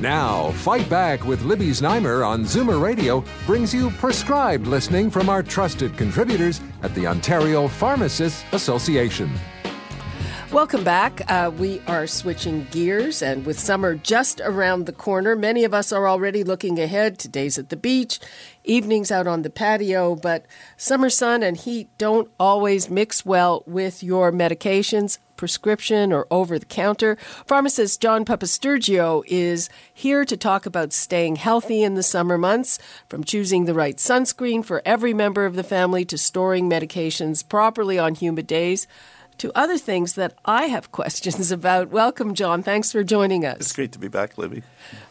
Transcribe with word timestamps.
Now, 0.00 0.52
Fight 0.52 0.88
Back 0.88 1.24
with 1.24 1.42
Libby 1.42 1.70
Znaimer 1.70 2.24
on 2.24 2.44
Zoomer 2.44 2.80
Radio 2.80 3.24
brings 3.46 3.74
you 3.74 3.90
prescribed 3.90 4.68
listening 4.68 5.10
from 5.10 5.28
our 5.28 5.42
trusted 5.42 5.96
contributors 5.96 6.60
at 6.82 6.94
the 6.94 7.08
Ontario 7.08 7.66
Pharmacists 7.66 8.44
Association. 8.52 9.28
Welcome 10.52 10.84
back. 10.84 11.20
Uh, 11.28 11.50
we 11.50 11.82
are 11.88 12.06
switching 12.06 12.68
gears, 12.70 13.22
and 13.22 13.44
with 13.44 13.58
summer 13.58 13.96
just 13.96 14.40
around 14.40 14.86
the 14.86 14.92
corner, 14.92 15.34
many 15.34 15.64
of 15.64 15.74
us 15.74 15.90
are 15.92 16.06
already 16.06 16.44
looking 16.44 16.78
ahead 16.78 17.18
to 17.18 17.28
days 17.28 17.58
at 17.58 17.68
the 17.68 17.76
beach, 17.76 18.20
evenings 18.62 19.10
out 19.10 19.26
on 19.26 19.42
the 19.42 19.50
patio. 19.50 20.14
But 20.14 20.46
summer 20.76 21.10
sun 21.10 21.42
and 21.42 21.56
heat 21.56 21.88
don't 21.98 22.30
always 22.38 22.88
mix 22.88 23.26
well 23.26 23.64
with 23.66 24.02
your 24.02 24.30
medications, 24.30 25.18
prescription, 25.38 26.12
or 26.12 26.26
over 26.30 26.58
the 26.58 26.66
counter. 26.66 27.16
Pharmacist 27.46 28.02
John 28.02 28.26
Papastergiou 28.26 29.24
is 29.26 29.70
here 29.94 30.26
to 30.26 30.36
talk 30.36 30.66
about 30.66 30.92
staying 30.92 31.36
healthy 31.36 31.82
in 31.82 31.94
the 31.94 32.02
summer 32.02 32.36
months, 32.36 32.78
from 33.08 33.24
choosing 33.24 33.64
the 33.64 33.72
right 33.72 33.96
sunscreen 33.96 34.62
for 34.62 34.82
every 34.84 35.14
member 35.14 35.46
of 35.46 35.56
the 35.56 35.64
family 35.64 36.04
to 36.04 36.18
storing 36.18 36.68
medications 36.68 37.48
properly 37.48 37.98
on 37.98 38.14
humid 38.14 38.46
days 38.46 38.86
to 39.38 39.52
other 39.54 39.78
things 39.78 40.14
that 40.14 40.34
I 40.44 40.64
have 40.64 40.92
questions 40.92 41.50
about. 41.50 41.88
Welcome, 41.88 42.34
John. 42.34 42.62
Thanks 42.62 42.92
for 42.92 43.02
joining 43.02 43.46
us. 43.46 43.58
It's 43.58 43.72
great 43.72 43.92
to 43.92 43.98
be 43.98 44.08
back, 44.08 44.36
Libby. 44.36 44.62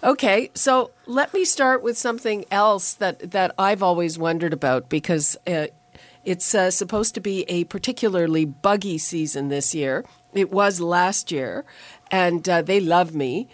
Okay, 0.03 0.51
so 0.53 0.91
let 1.05 1.33
me 1.33 1.45
start 1.45 1.81
with 1.81 1.97
something 1.97 2.45
else 2.51 2.93
that, 2.93 3.31
that 3.31 3.55
I've 3.57 3.81
always 3.81 4.19
wondered 4.19 4.53
about 4.53 4.89
because 4.89 5.37
uh, 5.47 5.67
it's 6.23 6.53
uh, 6.53 6.71
supposed 6.71 7.15
to 7.15 7.21
be 7.21 7.43
a 7.47 7.63
particularly 7.65 8.45
buggy 8.45 8.97
season 8.97 9.47
this 9.47 9.73
year. 9.73 10.03
It 10.37 10.51
was 10.51 10.79
last 10.79 11.31
year, 11.31 11.65
and 12.11 12.47
uh, 12.47 12.61
they 12.61 12.79
love 12.79 13.13
me. 13.13 13.47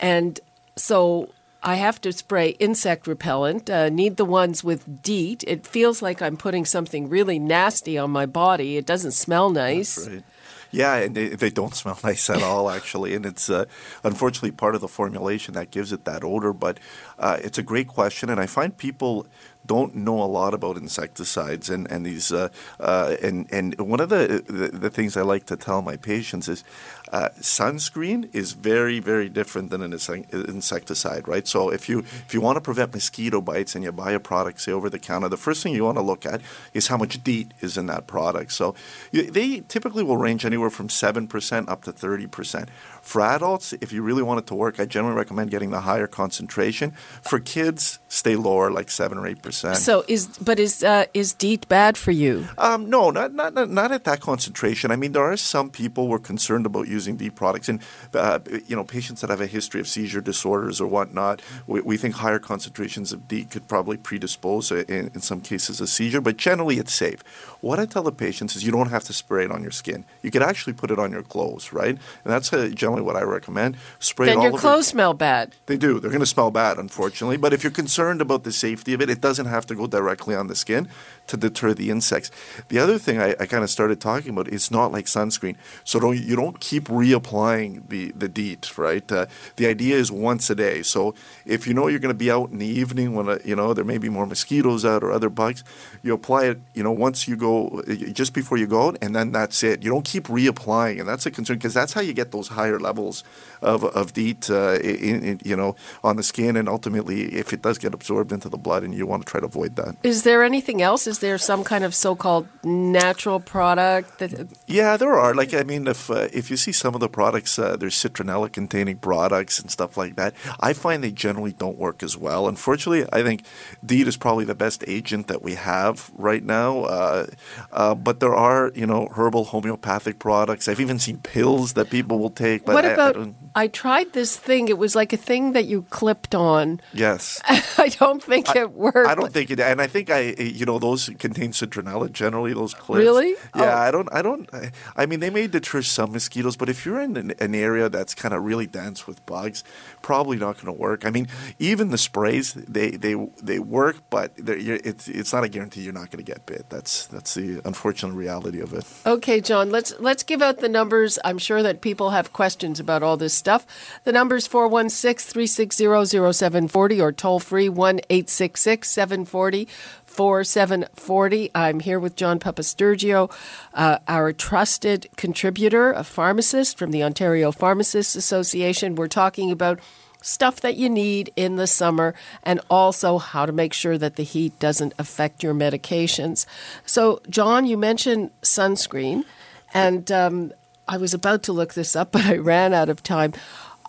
And 0.00 0.40
so 0.76 1.30
I 1.62 1.74
have 1.76 2.00
to 2.02 2.12
spray 2.12 2.50
insect 2.58 3.06
repellent. 3.06 3.68
Uh, 3.68 3.88
need 3.90 4.16
the 4.16 4.24
ones 4.24 4.64
with 4.64 5.02
DEET. 5.02 5.44
It 5.46 5.66
feels 5.66 6.00
like 6.00 6.22
I'm 6.22 6.36
putting 6.36 6.64
something 6.64 7.08
really 7.08 7.38
nasty 7.38 7.98
on 7.98 8.10
my 8.10 8.26
body. 8.26 8.76
It 8.76 8.86
doesn't 8.86 9.12
smell 9.12 9.50
nice. 9.50 10.08
Right. 10.08 10.24
Yeah, 10.72 10.94
and 10.96 11.16
they, 11.16 11.30
they, 11.30 11.50
don't 11.50 11.74
smell 11.74 11.98
nice 12.04 12.30
at 12.30 12.42
all, 12.42 12.70
actually. 12.70 13.14
And 13.14 13.26
it's 13.26 13.50
uh, 13.50 13.64
unfortunately 14.04 14.52
part 14.52 14.74
of 14.74 14.80
the 14.80 14.88
formulation 14.88 15.54
that 15.54 15.70
gives 15.70 15.92
it 15.92 16.04
that 16.04 16.22
odor. 16.22 16.52
But 16.52 16.78
uh, 17.18 17.38
it's 17.42 17.58
a 17.58 17.62
great 17.62 17.88
question, 17.88 18.30
and 18.30 18.40
I 18.40 18.46
find 18.46 18.76
people 18.76 19.26
don't 19.66 19.94
know 19.94 20.22
a 20.22 20.24
lot 20.24 20.54
about 20.54 20.76
insecticides 20.76 21.70
and 21.70 21.90
and 21.90 22.04
these 22.06 22.32
uh, 22.32 22.48
uh, 22.80 23.16
and 23.22 23.46
and 23.52 23.78
one 23.78 24.00
of 24.00 24.08
the, 24.08 24.42
the, 24.46 24.68
the 24.68 24.90
things 24.90 25.16
I 25.16 25.22
like 25.22 25.46
to 25.46 25.56
tell 25.56 25.82
my 25.82 25.96
patients 25.96 26.48
is 26.48 26.64
uh, 27.12 27.28
sunscreen 27.40 28.28
is 28.32 28.52
very 28.52 29.00
very 29.00 29.28
different 29.28 29.70
than 29.70 29.82
an 29.82 29.92
insecticide, 30.32 31.28
right? 31.28 31.46
So 31.46 31.70
if 31.70 31.88
you 31.88 32.00
if 32.00 32.34
you 32.34 32.40
want 32.40 32.56
to 32.56 32.60
prevent 32.60 32.94
mosquito 32.94 33.40
bites 33.40 33.74
and 33.74 33.84
you 33.84 33.92
buy 33.92 34.12
a 34.12 34.20
product 34.20 34.60
say 34.60 34.72
over 34.72 34.88
the 34.88 34.98
counter, 34.98 35.28
the 35.28 35.36
first 35.36 35.62
thing 35.62 35.74
you 35.74 35.84
want 35.84 35.98
to 35.98 36.02
look 36.02 36.26
at 36.26 36.40
is 36.74 36.88
how 36.88 36.96
much 36.96 37.22
DEET 37.22 37.52
is 37.60 37.76
in 37.76 37.86
that 37.86 38.06
product. 38.06 38.52
So 38.52 38.74
they 39.12 39.60
typically 39.68 40.02
will 40.02 40.16
range 40.16 40.44
anywhere 40.44 40.70
from 40.70 40.88
seven 40.88 41.26
percent 41.28 41.68
up 41.68 41.84
to 41.84 41.92
thirty 41.92 42.26
percent. 42.26 42.68
For 43.02 43.20
adults, 43.20 43.72
if 43.74 43.92
you 43.92 44.02
really 44.02 44.22
want 44.22 44.38
it 44.38 44.46
to 44.48 44.54
work, 44.54 44.78
I 44.78 44.86
generally 44.86 45.16
recommend 45.16 45.50
getting 45.50 45.70
the 45.70 45.80
higher 45.80 46.06
concentration. 46.06 46.92
For 47.22 47.40
kids, 47.40 47.98
stay 48.08 48.36
lower, 48.36 48.70
like 48.70 48.90
seven 48.90 49.18
or 49.18 49.26
eight 49.26 49.42
percent. 49.42 49.76
So 49.76 50.04
is 50.08 50.26
but 50.38 50.58
is 50.58 50.82
uh, 50.82 51.06
is 51.14 51.32
DEET 51.34 51.68
bad 51.68 51.96
for 51.96 52.10
you? 52.10 52.46
Um, 52.58 52.90
no, 52.90 53.10
not, 53.10 53.32
not 53.32 53.54
not 53.70 53.92
at 53.92 54.04
that 54.04 54.20
concentration. 54.20 54.90
I 54.90 54.96
mean, 54.96 55.12
there 55.12 55.24
are 55.24 55.36
some 55.36 55.70
people 55.70 56.06
who 56.06 56.14
are 56.14 56.18
concerned 56.18 56.66
about 56.66 56.88
using 56.88 57.16
DEET 57.16 57.34
products, 57.34 57.68
and 57.68 57.80
uh, 58.14 58.40
you 58.66 58.76
know, 58.76 58.84
patients 58.84 59.20
that 59.20 59.30
have 59.30 59.40
a 59.40 59.46
history 59.46 59.80
of 59.80 59.88
seizure 59.88 60.20
disorders 60.20 60.80
or 60.80 60.86
whatnot. 60.86 61.42
We, 61.66 61.80
we 61.80 61.96
think 61.96 62.16
higher 62.16 62.38
concentrations 62.38 63.12
of 63.12 63.28
DEET 63.28 63.50
could 63.50 63.68
probably 63.68 63.96
predispose, 63.96 64.70
in, 64.70 65.10
in 65.14 65.20
some 65.20 65.40
cases, 65.40 65.80
a 65.80 65.86
seizure. 65.86 66.20
But 66.20 66.36
generally, 66.36 66.78
it's 66.78 66.92
safe. 66.92 67.22
What 67.60 67.78
I 67.78 67.86
tell 67.86 68.02
the 68.02 68.12
patients 68.12 68.56
is 68.56 68.64
you 68.64 68.72
don't 68.72 68.90
have 68.90 69.04
to 69.04 69.12
spray 69.12 69.44
it 69.44 69.50
on 69.50 69.62
your 69.62 69.70
skin. 69.70 70.04
You 70.22 70.30
could 70.30 70.42
actually 70.42 70.72
put 70.72 70.90
it 70.90 70.98
on 70.98 71.12
your 71.12 71.22
clothes, 71.22 71.72
right? 71.72 71.96
And 72.24 72.32
that's 72.32 72.52
uh, 72.52 72.68
generally 72.90 73.02
what 73.06 73.16
I 73.16 73.24
recommend. 73.24 73.76
Spray 73.98 74.26
then 74.26 74.38
all 74.38 74.44
your 74.44 74.58
clothes 74.58 74.88
smell 74.88 75.14
bad. 75.14 75.54
They 75.66 75.76
do. 75.76 76.00
They're 76.00 76.10
going 76.10 76.20
to 76.20 76.26
smell 76.26 76.50
bad, 76.50 76.78
unfortunately. 76.78 77.36
But 77.36 77.52
if 77.52 77.62
you're 77.62 77.70
concerned 77.70 78.20
about 78.20 78.44
the 78.44 78.52
safety 78.52 78.94
of 78.94 79.00
it, 79.00 79.10
it 79.10 79.20
doesn't 79.20 79.46
have 79.46 79.66
to 79.66 79.74
go 79.74 79.86
directly 79.86 80.34
on 80.34 80.48
the 80.48 80.54
skin 80.54 80.88
to 81.28 81.36
deter 81.36 81.74
the 81.74 81.90
insects. 81.90 82.30
The 82.68 82.78
other 82.78 82.98
thing 82.98 83.20
I, 83.20 83.34
I 83.38 83.46
kind 83.46 83.62
of 83.62 83.70
started 83.70 84.00
talking 84.00 84.32
about 84.32 84.48
is 84.48 84.70
not 84.70 84.92
like 84.92 85.06
sunscreen. 85.06 85.56
So 85.84 86.00
don't, 86.00 86.18
you 86.18 86.36
don't 86.36 86.58
keep 86.60 86.84
reapplying 86.88 87.88
the, 87.88 88.12
the 88.12 88.28
DEET, 88.28 88.76
right? 88.78 89.10
Uh, 89.10 89.26
the 89.56 89.66
idea 89.66 89.96
is 89.96 90.10
once 90.10 90.50
a 90.50 90.54
day. 90.54 90.82
So 90.82 91.14
if 91.46 91.66
you 91.66 91.74
know 91.74 91.88
you're 91.88 92.00
going 92.00 92.14
to 92.14 92.18
be 92.18 92.30
out 92.30 92.50
in 92.50 92.58
the 92.58 92.66
evening 92.66 93.14
when, 93.14 93.28
uh, 93.28 93.38
you 93.44 93.54
know, 93.54 93.72
there 93.74 93.84
may 93.84 93.98
be 93.98 94.08
more 94.08 94.26
mosquitoes 94.26 94.84
out 94.84 95.02
or 95.04 95.12
other 95.12 95.30
bugs, 95.30 95.62
you 96.02 96.12
apply 96.14 96.46
it, 96.46 96.60
you 96.74 96.82
know, 96.82 96.92
once 96.92 97.28
you 97.28 97.36
go, 97.36 97.82
uh, 97.88 97.94
just 98.12 98.34
before 98.34 98.58
you 98.58 98.66
go 98.66 98.88
out, 98.88 98.98
and 99.00 99.14
then 99.14 99.32
that's 99.32 99.62
it. 99.62 99.82
You 99.82 99.90
don't 99.90 100.04
keep 100.04 100.24
reapplying. 100.24 100.98
And 100.98 101.08
that's 101.08 101.26
a 101.26 101.30
concern 101.30 101.58
because 101.58 101.74
that's 101.74 101.92
how 101.92 102.00
you 102.00 102.12
get 102.12 102.32
those 102.32 102.48
higher 102.48 102.79
levels 102.80 103.24
of, 103.62 103.84
of 103.84 104.12
DEET, 104.12 104.50
uh, 104.50 104.78
in, 104.82 105.22
in, 105.22 105.40
you 105.44 105.56
know, 105.56 105.76
on 106.02 106.16
the 106.16 106.22
skin. 106.22 106.56
And 106.56 106.68
ultimately, 106.68 107.34
if 107.34 107.52
it 107.52 107.62
does 107.62 107.78
get 107.78 107.94
absorbed 107.94 108.32
into 108.32 108.48
the 108.48 108.58
blood, 108.58 108.82
and 108.82 108.94
you 108.94 109.06
want 109.06 109.24
to 109.24 109.30
try 109.30 109.40
to 109.40 109.46
avoid 109.46 109.76
that. 109.76 109.96
Is 110.02 110.22
there 110.22 110.42
anything 110.42 110.82
else? 110.82 111.06
Is 111.06 111.18
there 111.18 111.38
some 111.38 111.64
kind 111.64 111.84
of 111.84 111.94
so-called 111.94 112.48
natural 112.64 113.40
product 113.40 114.18
that? 114.18 114.48
Yeah, 114.66 114.96
there 114.96 115.14
are. 115.14 115.34
Like 115.34 115.54
I 115.54 115.62
mean, 115.62 115.86
if 115.86 116.10
uh, 116.10 116.28
if 116.32 116.50
you 116.50 116.56
see 116.56 116.72
some 116.72 116.94
of 116.94 117.00
the 117.00 117.08
products, 117.08 117.58
uh, 117.58 117.76
there's 117.76 117.94
citronella-containing 117.94 118.98
products 118.98 119.58
and 119.60 119.70
stuff 119.70 119.96
like 119.96 120.16
that. 120.16 120.34
I 120.60 120.72
find 120.72 121.02
they 121.02 121.12
generally 121.12 121.52
don't 121.52 121.78
work 121.78 122.02
as 122.02 122.16
well. 122.16 122.48
Unfortunately, 122.48 123.06
I 123.12 123.22
think 123.22 123.44
DEET 123.84 124.08
is 124.08 124.16
probably 124.16 124.44
the 124.44 124.54
best 124.54 124.84
agent 124.86 125.26
that 125.28 125.42
we 125.42 125.54
have 125.54 126.10
right 126.14 126.44
now. 126.44 126.84
Uh, 126.84 127.26
uh 127.72 127.94
but 127.94 128.20
there 128.20 128.34
are, 128.34 128.72
you 128.74 128.86
know, 128.86 129.08
herbal 129.14 129.44
homeopathic 129.46 130.18
products. 130.18 130.68
I've 130.68 130.80
even 130.80 130.98
seen 130.98 131.18
pills 131.18 131.74
that 131.74 131.90
people 131.90 132.18
will 132.18 132.30
take. 132.30 132.64
What 132.74 132.84
about? 132.84 133.16
I, 133.16 133.64
I, 133.64 133.68
tried 133.68 134.12
this 134.12 134.36
thing. 134.36 134.68
It 134.68 134.78
was 134.78 134.94
like 134.94 135.12
a 135.12 135.16
thing 135.16 135.52
that 135.52 135.66
you 135.66 135.82
clipped 135.90 136.34
on. 136.34 136.80
Yes. 136.92 137.40
I 137.78 137.88
don't 137.88 138.22
think 138.22 138.48
I, 138.50 138.60
it 138.60 138.72
worked. 138.72 139.08
I 139.08 139.14
don't 139.14 139.32
think 139.32 139.50
it, 139.50 139.60
and 139.60 139.80
I 139.80 139.86
think 139.86 140.10
I, 140.10 140.34
you 140.38 140.66
know, 140.66 140.78
those 140.78 141.10
contain 141.18 141.52
citronella 141.52 142.10
generally. 142.12 142.52
Those 142.52 142.74
clips. 142.74 142.98
Really? 142.98 143.30
Yeah. 143.54 143.74
Oh. 143.74 143.78
I 143.78 143.90
don't. 143.90 144.08
I 144.12 144.22
don't. 144.22 144.54
I, 144.54 144.70
I, 144.96 145.06
mean, 145.06 145.20
they 145.20 145.30
may 145.30 145.46
deter 145.46 145.82
some 145.82 146.12
mosquitoes, 146.12 146.56
but 146.56 146.68
if 146.68 146.84
you're 146.84 147.00
in 147.00 147.16
an, 147.16 147.32
an 147.38 147.54
area 147.54 147.88
that's 147.88 148.14
kind 148.14 148.34
of 148.34 148.42
really 148.44 148.66
dense 148.66 149.06
with 149.06 149.24
bugs, 149.26 149.64
probably 150.02 150.36
not 150.36 150.56
going 150.56 150.74
to 150.74 150.80
work. 150.80 151.06
I 151.06 151.10
mean, 151.10 151.28
even 151.58 151.90
the 151.90 151.98
sprays, 151.98 152.54
they 152.54 152.90
they 152.90 153.14
they 153.42 153.58
work, 153.58 153.96
but 154.10 154.32
it's 154.36 155.08
it's 155.08 155.32
not 155.32 155.44
a 155.44 155.48
guarantee 155.48 155.82
you're 155.82 155.92
not 155.92 156.10
going 156.10 156.24
to 156.24 156.30
get 156.30 156.46
bit. 156.46 156.66
That's 156.68 157.06
that's 157.06 157.34
the 157.34 157.60
unfortunate 157.64 158.14
reality 158.14 158.60
of 158.60 158.72
it. 158.74 158.84
Okay, 159.06 159.40
John. 159.40 159.70
Let's 159.70 159.94
let's 159.98 160.22
give 160.22 160.42
out 160.42 160.58
the 160.58 160.68
numbers. 160.68 161.18
I'm 161.24 161.38
sure 161.38 161.62
that 161.62 161.80
people 161.80 162.10
have 162.10 162.32
questions 162.32 162.59
about 162.62 163.02
all 163.02 163.16
this 163.16 163.34
stuff. 163.34 163.66
The 164.04 164.12
number 164.12 164.36
is 164.36 164.46
416 164.46 165.32
360 165.32 165.84
0740 166.32 167.00
or 167.00 167.12
toll 167.12 167.40
free 167.40 167.68
1 167.68 168.00
866 168.10 168.88
740 168.88 169.68
4740. 170.04 171.50
I'm 171.54 171.80
here 171.80 171.98
with 171.98 172.16
John 172.16 172.38
Papastergiou, 172.38 173.32
uh, 173.72 173.98
our 174.06 174.32
trusted 174.32 175.08
contributor, 175.16 175.92
a 175.92 176.04
pharmacist 176.04 176.76
from 176.76 176.90
the 176.90 177.02
Ontario 177.02 177.52
Pharmacists 177.52 178.14
Association. 178.14 178.96
We're 178.96 179.08
talking 179.08 179.50
about 179.50 179.80
stuff 180.22 180.60
that 180.60 180.76
you 180.76 180.90
need 180.90 181.32
in 181.36 181.56
the 181.56 181.66
summer 181.66 182.14
and 182.42 182.60
also 182.68 183.18
how 183.18 183.46
to 183.46 183.52
make 183.52 183.72
sure 183.72 183.96
that 183.96 184.16
the 184.16 184.22
heat 184.22 184.58
doesn't 184.58 184.92
affect 184.98 185.42
your 185.42 185.54
medications. 185.54 186.44
So, 186.84 187.22
John, 187.30 187.66
you 187.66 187.76
mentioned 187.76 188.30
sunscreen, 188.42 189.24
and 189.72 190.10
um, 190.10 190.52
I 190.90 190.96
was 190.96 191.14
about 191.14 191.44
to 191.44 191.52
look 191.52 191.74
this 191.74 191.94
up, 191.94 192.10
but 192.12 192.26
I 192.26 192.36
ran 192.36 192.74
out 192.74 192.88
of 192.88 193.02
time. 193.02 193.32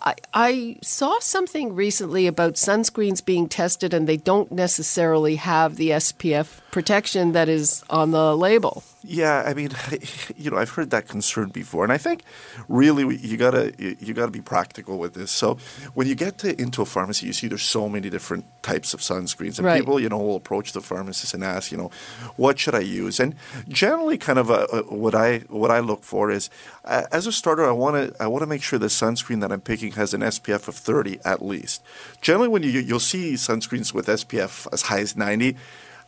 I, 0.00 0.14
I 0.32 0.76
saw 0.82 1.18
something 1.20 1.74
recently 1.74 2.26
about 2.26 2.54
sunscreens 2.54 3.24
being 3.24 3.48
tested 3.48 3.92
and 3.92 4.08
they 4.08 4.16
don't 4.16 4.50
necessarily 4.50 5.36
have 5.36 5.76
the 5.76 5.90
SPF 5.90 6.60
protection 6.70 7.32
that 7.32 7.48
is 7.48 7.84
on 7.90 8.10
the 8.10 8.36
label. 8.36 8.82
Yeah, 9.04 9.42
I 9.46 9.54
mean, 9.54 9.70
you 10.36 10.50
know, 10.50 10.56
I've 10.56 10.70
heard 10.70 10.90
that 10.90 11.08
concern 11.08 11.48
before, 11.48 11.84
and 11.84 11.92
I 11.92 11.98
think 11.98 12.22
really 12.68 13.16
you 13.16 13.36
gotta 13.36 13.72
you 13.78 14.14
gotta 14.14 14.30
be 14.30 14.40
practical 14.40 14.98
with 14.98 15.14
this. 15.14 15.30
So 15.30 15.58
when 15.94 16.06
you 16.06 16.14
get 16.14 16.38
to, 16.38 16.60
into 16.60 16.82
a 16.82 16.86
pharmacy, 16.86 17.26
you 17.26 17.32
see 17.32 17.48
there's 17.48 17.62
so 17.62 17.88
many 17.88 18.10
different 18.10 18.44
types 18.62 18.94
of 18.94 19.00
sunscreens, 19.00 19.58
and 19.58 19.66
Right. 19.66 19.78
people, 19.80 19.98
you 19.98 20.08
know, 20.08 20.18
will 20.18 20.36
approach 20.36 20.72
the 20.72 20.80
pharmacist 20.80 21.34
and 21.34 21.42
ask, 21.42 21.72
you 21.72 21.78
know, 21.78 21.90
what 22.36 22.58
should 22.58 22.74
I 22.74 22.80
use? 22.80 23.18
And 23.18 23.34
generally, 23.68 24.18
kind 24.18 24.38
of 24.38 24.50
a, 24.50 24.66
a, 24.72 24.82
what 24.94 25.14
I 25.14 25.38
what 25.48 25.70
I 25.70 25.80
look 25.80 26.04
for 26.04 26.30
is, 26.30 26.48
uh, 26.84 27.04
as 27.10 27.26
a 27.26 27.32
starter, 27.32 27.64
I 27.68 27.72
want 27.72 27.96
to 27.96 28.22
I 28.22 28.26
want 28.28 28.42
to 28.42 28.46
make 28.46 28.62
sure 28.62 28.78
the 28.78 28.86
sunscreen 28.86 29.40
that 29.40 29.50
I'm 29.50 29.60
picking 29.60 29.92
has 29.92 30.14
an 30.14 30.20
SPF 30.20 30.68
of 30.68 30.76
30 30.76 31.18
at 31.24 31.44
least. 31.44 31.82
Generally, 32.20 32.48
when 32.48 32.62
you 32.62 32.70
you'll 32.70 33.00
see 33.00 33.34
sunscreens 33.34 33.92
with 33.92 34.06
SPF 34.06 34.66
as 34.72 34.82
high 34.82 35.00
as 35.00 35.16
90 35.16 35.56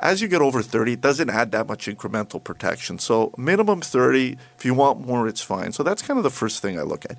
as 0.05 0.21
you 0.21 0.29
get 0.29 0.43
over 0.43 0.61
30, 0.63 0.93
it 0.93 1.01
doesn't 1.01 1.31
add 1.31 1.51
that 1.53 1.67
much 1.67 1.87
incremental 1.87 2.43
protection. 2.45 2.99
So 2.99 3.33
minimum 3.39 3.81
30. 3.81 4.37
If 4.59 4.65
you 4.67 4.75
want 4.75 5.07
more, 5.07 5.27
it's 5.27 5.41
fine. 5.41 5.73
So 5.73 5.83
that's 5.83 6.03
kind 6.03 6.19
of 6.19 6.25
the 6.25 6.31
first 6.31 6.61
thing 6.61 6.79
I 6.79 6.83
look 6.83 7.07
at. 7.07 7.17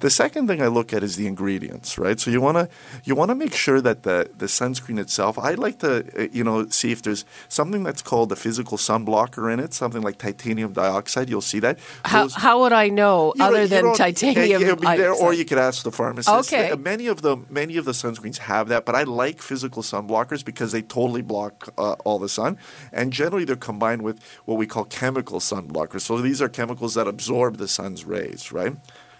The 0.00 0.08
second 0.08 0.46
thing 0.46 0.62
I 0.62 0.68
look 0.68 0.92
at 0.92 1.02
is 1.02 1.16
the 1.16 1.26
ingredients, 1.26 1.98
right? 1.98 2.18
So 2.20 2.30
you 2.30 2.40
want 2.40 2.56
to 2.56 2.68
you 3.04 3.16
want 3.16 3.30
to 3.30 3.34
make 3.34 3.54
sure 3.54 3.80
that 3.80 4.04
the 4.04 4.30
the 4.38 4.46
sunscreen 4.46 4.98
itself. 5.00 5.36
I 5.36 5.54
like 5.54 5.80
to 5.80 5.90
uh, 6.16 6.28
you 6.32 6.44
know 6.44 6.68
see 6.68 6.92
if 6.92 7.02
there's 7.02 7.24
something 7.48 7.82
that's 7.82 8.02
called 8.02 8.30
a 8.30 8.36
physical 8.36 8.78
sun 8.78 9.04
blocker 9.04 9.50
in 9.50 9.58
it, 9.58 9.74
something 9.74 10.02
like 10.02 10.18
titanium 10.18 10.72
dioxide. 10.72 11.28
You'll 11.28 11.40
see 11.40 11.58
that. 11.60 11.78
How, 12.04 12.22
Those- 12.22 12.34
how 12.34 12.60
would 12.60 12.72
I 12.72 12.88
know 12.88 13.34
other 13.40 13.66
than 13.66 13.94
titanium? 13.94 14.62
It, 14.62 14.80
be 14.80 14.86
there, 14.96 15.12
or 15.12 15.32
you 15.32 15.44
could 15.44 15.58
ask 15.58 15.82
the 15.82 15.90
pharmacist. 15.92 16.52
Okay. 16.52 16.70
Uh, 16.70 16.76
Many 16.76 17.08
of 17.08 17.22
the 17.22 17.36
many 17.50 17.76
of 17.78 17.84
the 17.84 17.92
sunscreens 17.92 18.38
have 18.38 18.68
that, 18.68 18.84
but 18.84 18.94
I 18.94 19.02
like 19.02 19.42
physical 19.42 19.82
sun 19.82 20.06
blockers 20.08 20.44
because 20.44 20.70
they 20.72 20.82
totally 20.82 21.22
block 21.22 21.68
uh, 21.76 21.96
all 22.04 22.18
the 22.18 22.27
sun, 22.28 22.58
and 22.92 23.12
generally 23.12 23.44
they're 23.44 23.56
combined 23.56 24.02
with 24.02 24.20
what 24.44 24.58
we 24.58 24.66
call 24.66 24.84
chemical 24.84 25.40
sun 25.40 25.68
blockers. 25.68 26.02
So 26.02 26.20
these 26.20 26.42
are 26.42 26.48
chemicals 26.48 26.94
that 26.94 27.06
absorb 27.06 27.56
the 27.56 27.68
sun's 27.68 28.04
rays, 28.04 28.52
right? 28.52 28.76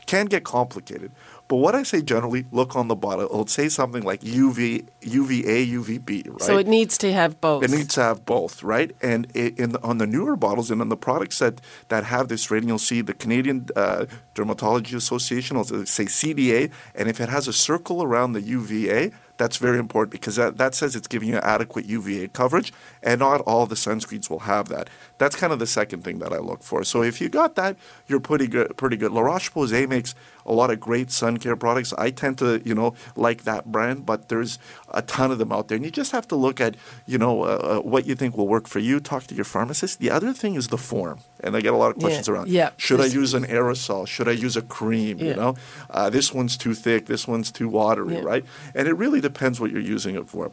Can 0.06 0.26
get 0.26 0.44
complicated. 0.44 1.12
But 1.49 1.56
what 1.56 1.75
I 1.75 1.82
say 1.82 2.02
generally, 2.02 2.44
look 2.52 2.76
on 2.76 2.88
the 2.88 2.94
bottle. 2.94 3.25
It'll 3.25 3.46
say 3.46 3.70
something 3.70 4.02
like 4.02 4.20
UV, 4.20 4.87
UVA, 5.00 5.66
UVB, 5.66 6.28
right? 6.28 6.43
So 6.43 6.58
it 6.58 6.66
needs 6.66 6.99
to 6.99 7.12
have 7.12 7.40
both. 7.40 7.64
It 7.64 7.70
needs 7.70 7.94
to 7.94 8.02
have 8.02 8.26
both, 8.26 8.62
right? 8.62 8.94
And 9.00 9.34
in 9.34 9.72
the, 9.72 9.82
on 9.82 9.96
the 9.96 10.06
newer 10.06 10.37
bottles 10.37 10.70
and 10.70 10.82
on 10.82 10.90
the 10.90 10.96
products 10.96 11.38
that, 11.38 11.62
that 11.88 12.04
have 12.04 12.28
this 12.28 12.50
rating, 12.50 12.69
you'll 12.69 12.78
see 12.78 13.00
the 13.00 13.14
Canadian 13.14 13.66
uh, 13.75 14.04
Dermatology 14.34 14.94
Association 14.94 15.56
will 15.56 15.64
say 15.64 16.04
CDA, 16.04 16.70
and 16.94 17.08
if 17.08 17.19
it 17.19 17.31
has 17.31 17.49
a 17.49 17.52
circle 17.52 18.02
around 18.02 18.32
the 18.32 18.43
UVA, 18.43 19.11
that's 19.38 19.56
very 19.56 19.79
important 19.79 20.12
because 20.12 20.37
that, 20.37 20.58
that 20.58 20.75
says 20.75 20.94
it's 20.94 21.08
giving 21.08 21.29
you 21.29 21.37
adequate 21.37 21.87
UVA 21.87 22.29
coverage, 22.29 22.73
and 23.02 23.20
not 23.20 23.40
all 23.43 23.67
the 23.67 23.75
sunscreens 23.75 24.29
will 24.29 24.40
have 24.40 24.69
that. 24.69 24.90
That's 25.17 25.35
kind 25.35 25.52
of 25.52 25.58
the 25.58 25.67
second 25.67 26.02
thing 26.05 26.19
that 26.19 26.32
I 26.32 26.38
look 26.38 26.62
for. 26.62 26.85
So 26.85 27.02
if 27.02 27.20
you 27.20 27.29
got 27.29 27.55
that, 27.55 27.76
you're 28.06 28.20
pretty 28.20 28.46
good. 28.46 28.76
Pretty 28.76 28.96
good. 28.96 29.12
La 29.12 29.23
Roche-Posay 29.23 29.88
makes 29.88 30.14
a 30.44 30.52
lot 30.52 30.70
of 30.70 30.81
great 30.81 31.11
sun 31.11 31.37
care 31.37 31.56
products. 31.56 31.93
I 31.94 32.11
tend 32.11 32.38
to, 32.38 32.61
you 32.64 32.75
know, 32.75 32.94
like 33.17 33.44
that 33.44 33.70
brand, 33.70 34.05
but 34.06 34.29
there's 34.29 34.58
a 34.93 35.02
ton 35.02 35.31
of 35.31 35.38
them 35.38 35.52
out 35.52 35.69
there, 35.69 35.76
and 35.76 35.85
you 35.85 35.90
just 35.90 36.12
have 36.12 36.26
to 36.29 36.37
look 36.37 36.61
at, 36.61 36.76
you 37.06 37.19
know, 37.19 37.44
uh, 37.44 37.46
uh, 37.46 37.81
what 37.81 38.06
you 38.06 38.14
think 38.14 38.37
will 38.37 38.49
work 38.49 38.67
for 38.67 38.79
you. 38.79 39.00
Talk 39.00 39.26
to 39.29 39.35
your 39.35 39.44
pharmacist. 39.44 40.00
The 40.00 40.11
other 40.11 40.32
thing 40.32 40.55
is 40.55 40.69
the 40.69 40.79
form, 40.79 41.20
and 41.40 41.56
I 41.56 41.61
get 41.61 41.73
a 41.73 41.76
lot 41.76 41.90
of 41.90 41.99
questions 41.99 42.29
Yeah, 42.29 42.35
around. 42.35 42.49
yeah. 42.49 42.70
Should 42.76 43.00
I 43.00 43.06
use 43.06 43.35
an 43.35 43.44
aerosol? 43.44 44.06
Should 44.06 44.29
I 44.29 44.32
use 44.32 44.56
a 44.56 44.62
cream? 44.62 45.19
Yeah. 45.19 45.25
You 45.26 45.35
know, 45.35 45.56
uh, 45.90 46.11
this 46.11 46.32
one's 46.32 46.56
too 46.56 46.75
thick. 46.75 47.06
This 47.06 47.26
one's 47.29 47.50
too 47.50 47.69
watery, 47.69 48.14
Yeah. 48.14 48.23
right? 48.23 48.44
And 48.75 48.88
it 48.88 48.94
really 48.94 49.20
depends 49.20 49.61
what 49.61 49.70
you're 49.70 49.81
using 49.81 50.14
it 50.17 50.29
for. 50.29 50.50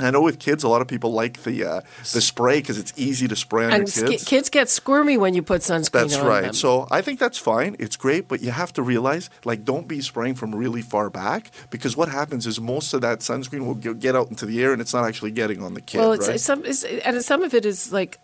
I 0.00 0.12
know 0.12 0.22
with 0.22 0.38
kids, 0.38 0.62
a 0.62 0.68
lot 0.68 0.80
of 0.80 0.86
people 0.86 1.10
like 1.12 1.42
the 1.42 1.64
uh, 1.64 1.80
the 2.12 2.20
spray 2.20 2.60
because 2.60 2.78
it's 2.78 2.92
easy 2.96 3.26
to 3.26 3.34
spray 3.34 3.64
on 3.64 3.72
and 3.72 3.92
kids. 3.92 4.22
kids 4.22 4.48
get 4.48 4.68
squirmy 4.68 5.16
when 5.16 5.34
you 5.34 5.42
put 5.42 5.62
sunscreen 5.62 5.72
on 5.72 5.80
them. 5.80 6.08
That's 6.08 6.16
on 6.16 6.26
right. 6.26 6.40
them. 6.42 6.52
So 6.52 6.86
I 6.88 7.02
think 7.02 7.18
that's 7.18 7.36
fine. 7.36 7.74
It's 7.80 7.96
great, 7.96 8.28
but 8.28 8.40
you 8.40 8.52
have 8.52 8.72
to 8.74 8.82
realize, 8.82 9.28
like, 9.44 9.64
don't 9.64 9.88
be 9.88 10.00
spraying 10.00 10.36
from 10.36 10.54
really 10.54 10.82
far 10.82 11.10
back 11.10 11.50
because 11.70 11.96
what 11.96 12.08
happens 12.08 12.46
is 12.46 12.60
most 12.60 12.94
of 12.94 13.00
that 13.00 13.20
sunscreen 13.20 13.66
will 13.66 13.74
get 13.74 14.14
out 14.14 14.30
into 14.30 14.46
the 14.46 14.62
air 14.62 14.72
and 14.72 14.80
it's 14.80 14.94
not 14.94 15.04
actually 15.04 15.32
getting 15.32 15.64
on 15.64 15.74
the 15.74 15.80
kid. 15.80 15.98
well, 15.98 16.12
it's, 16.12 16.28
right? 16.28 16.36
it's 16.36 16.44
some 16.44 16.64
it's, 16.64 16.84
and 16.84 17.20
some 17.24 17.42
of 17.42 17.52
it 17.52 17.66
is 17.66 17.92
like 17.92 18.20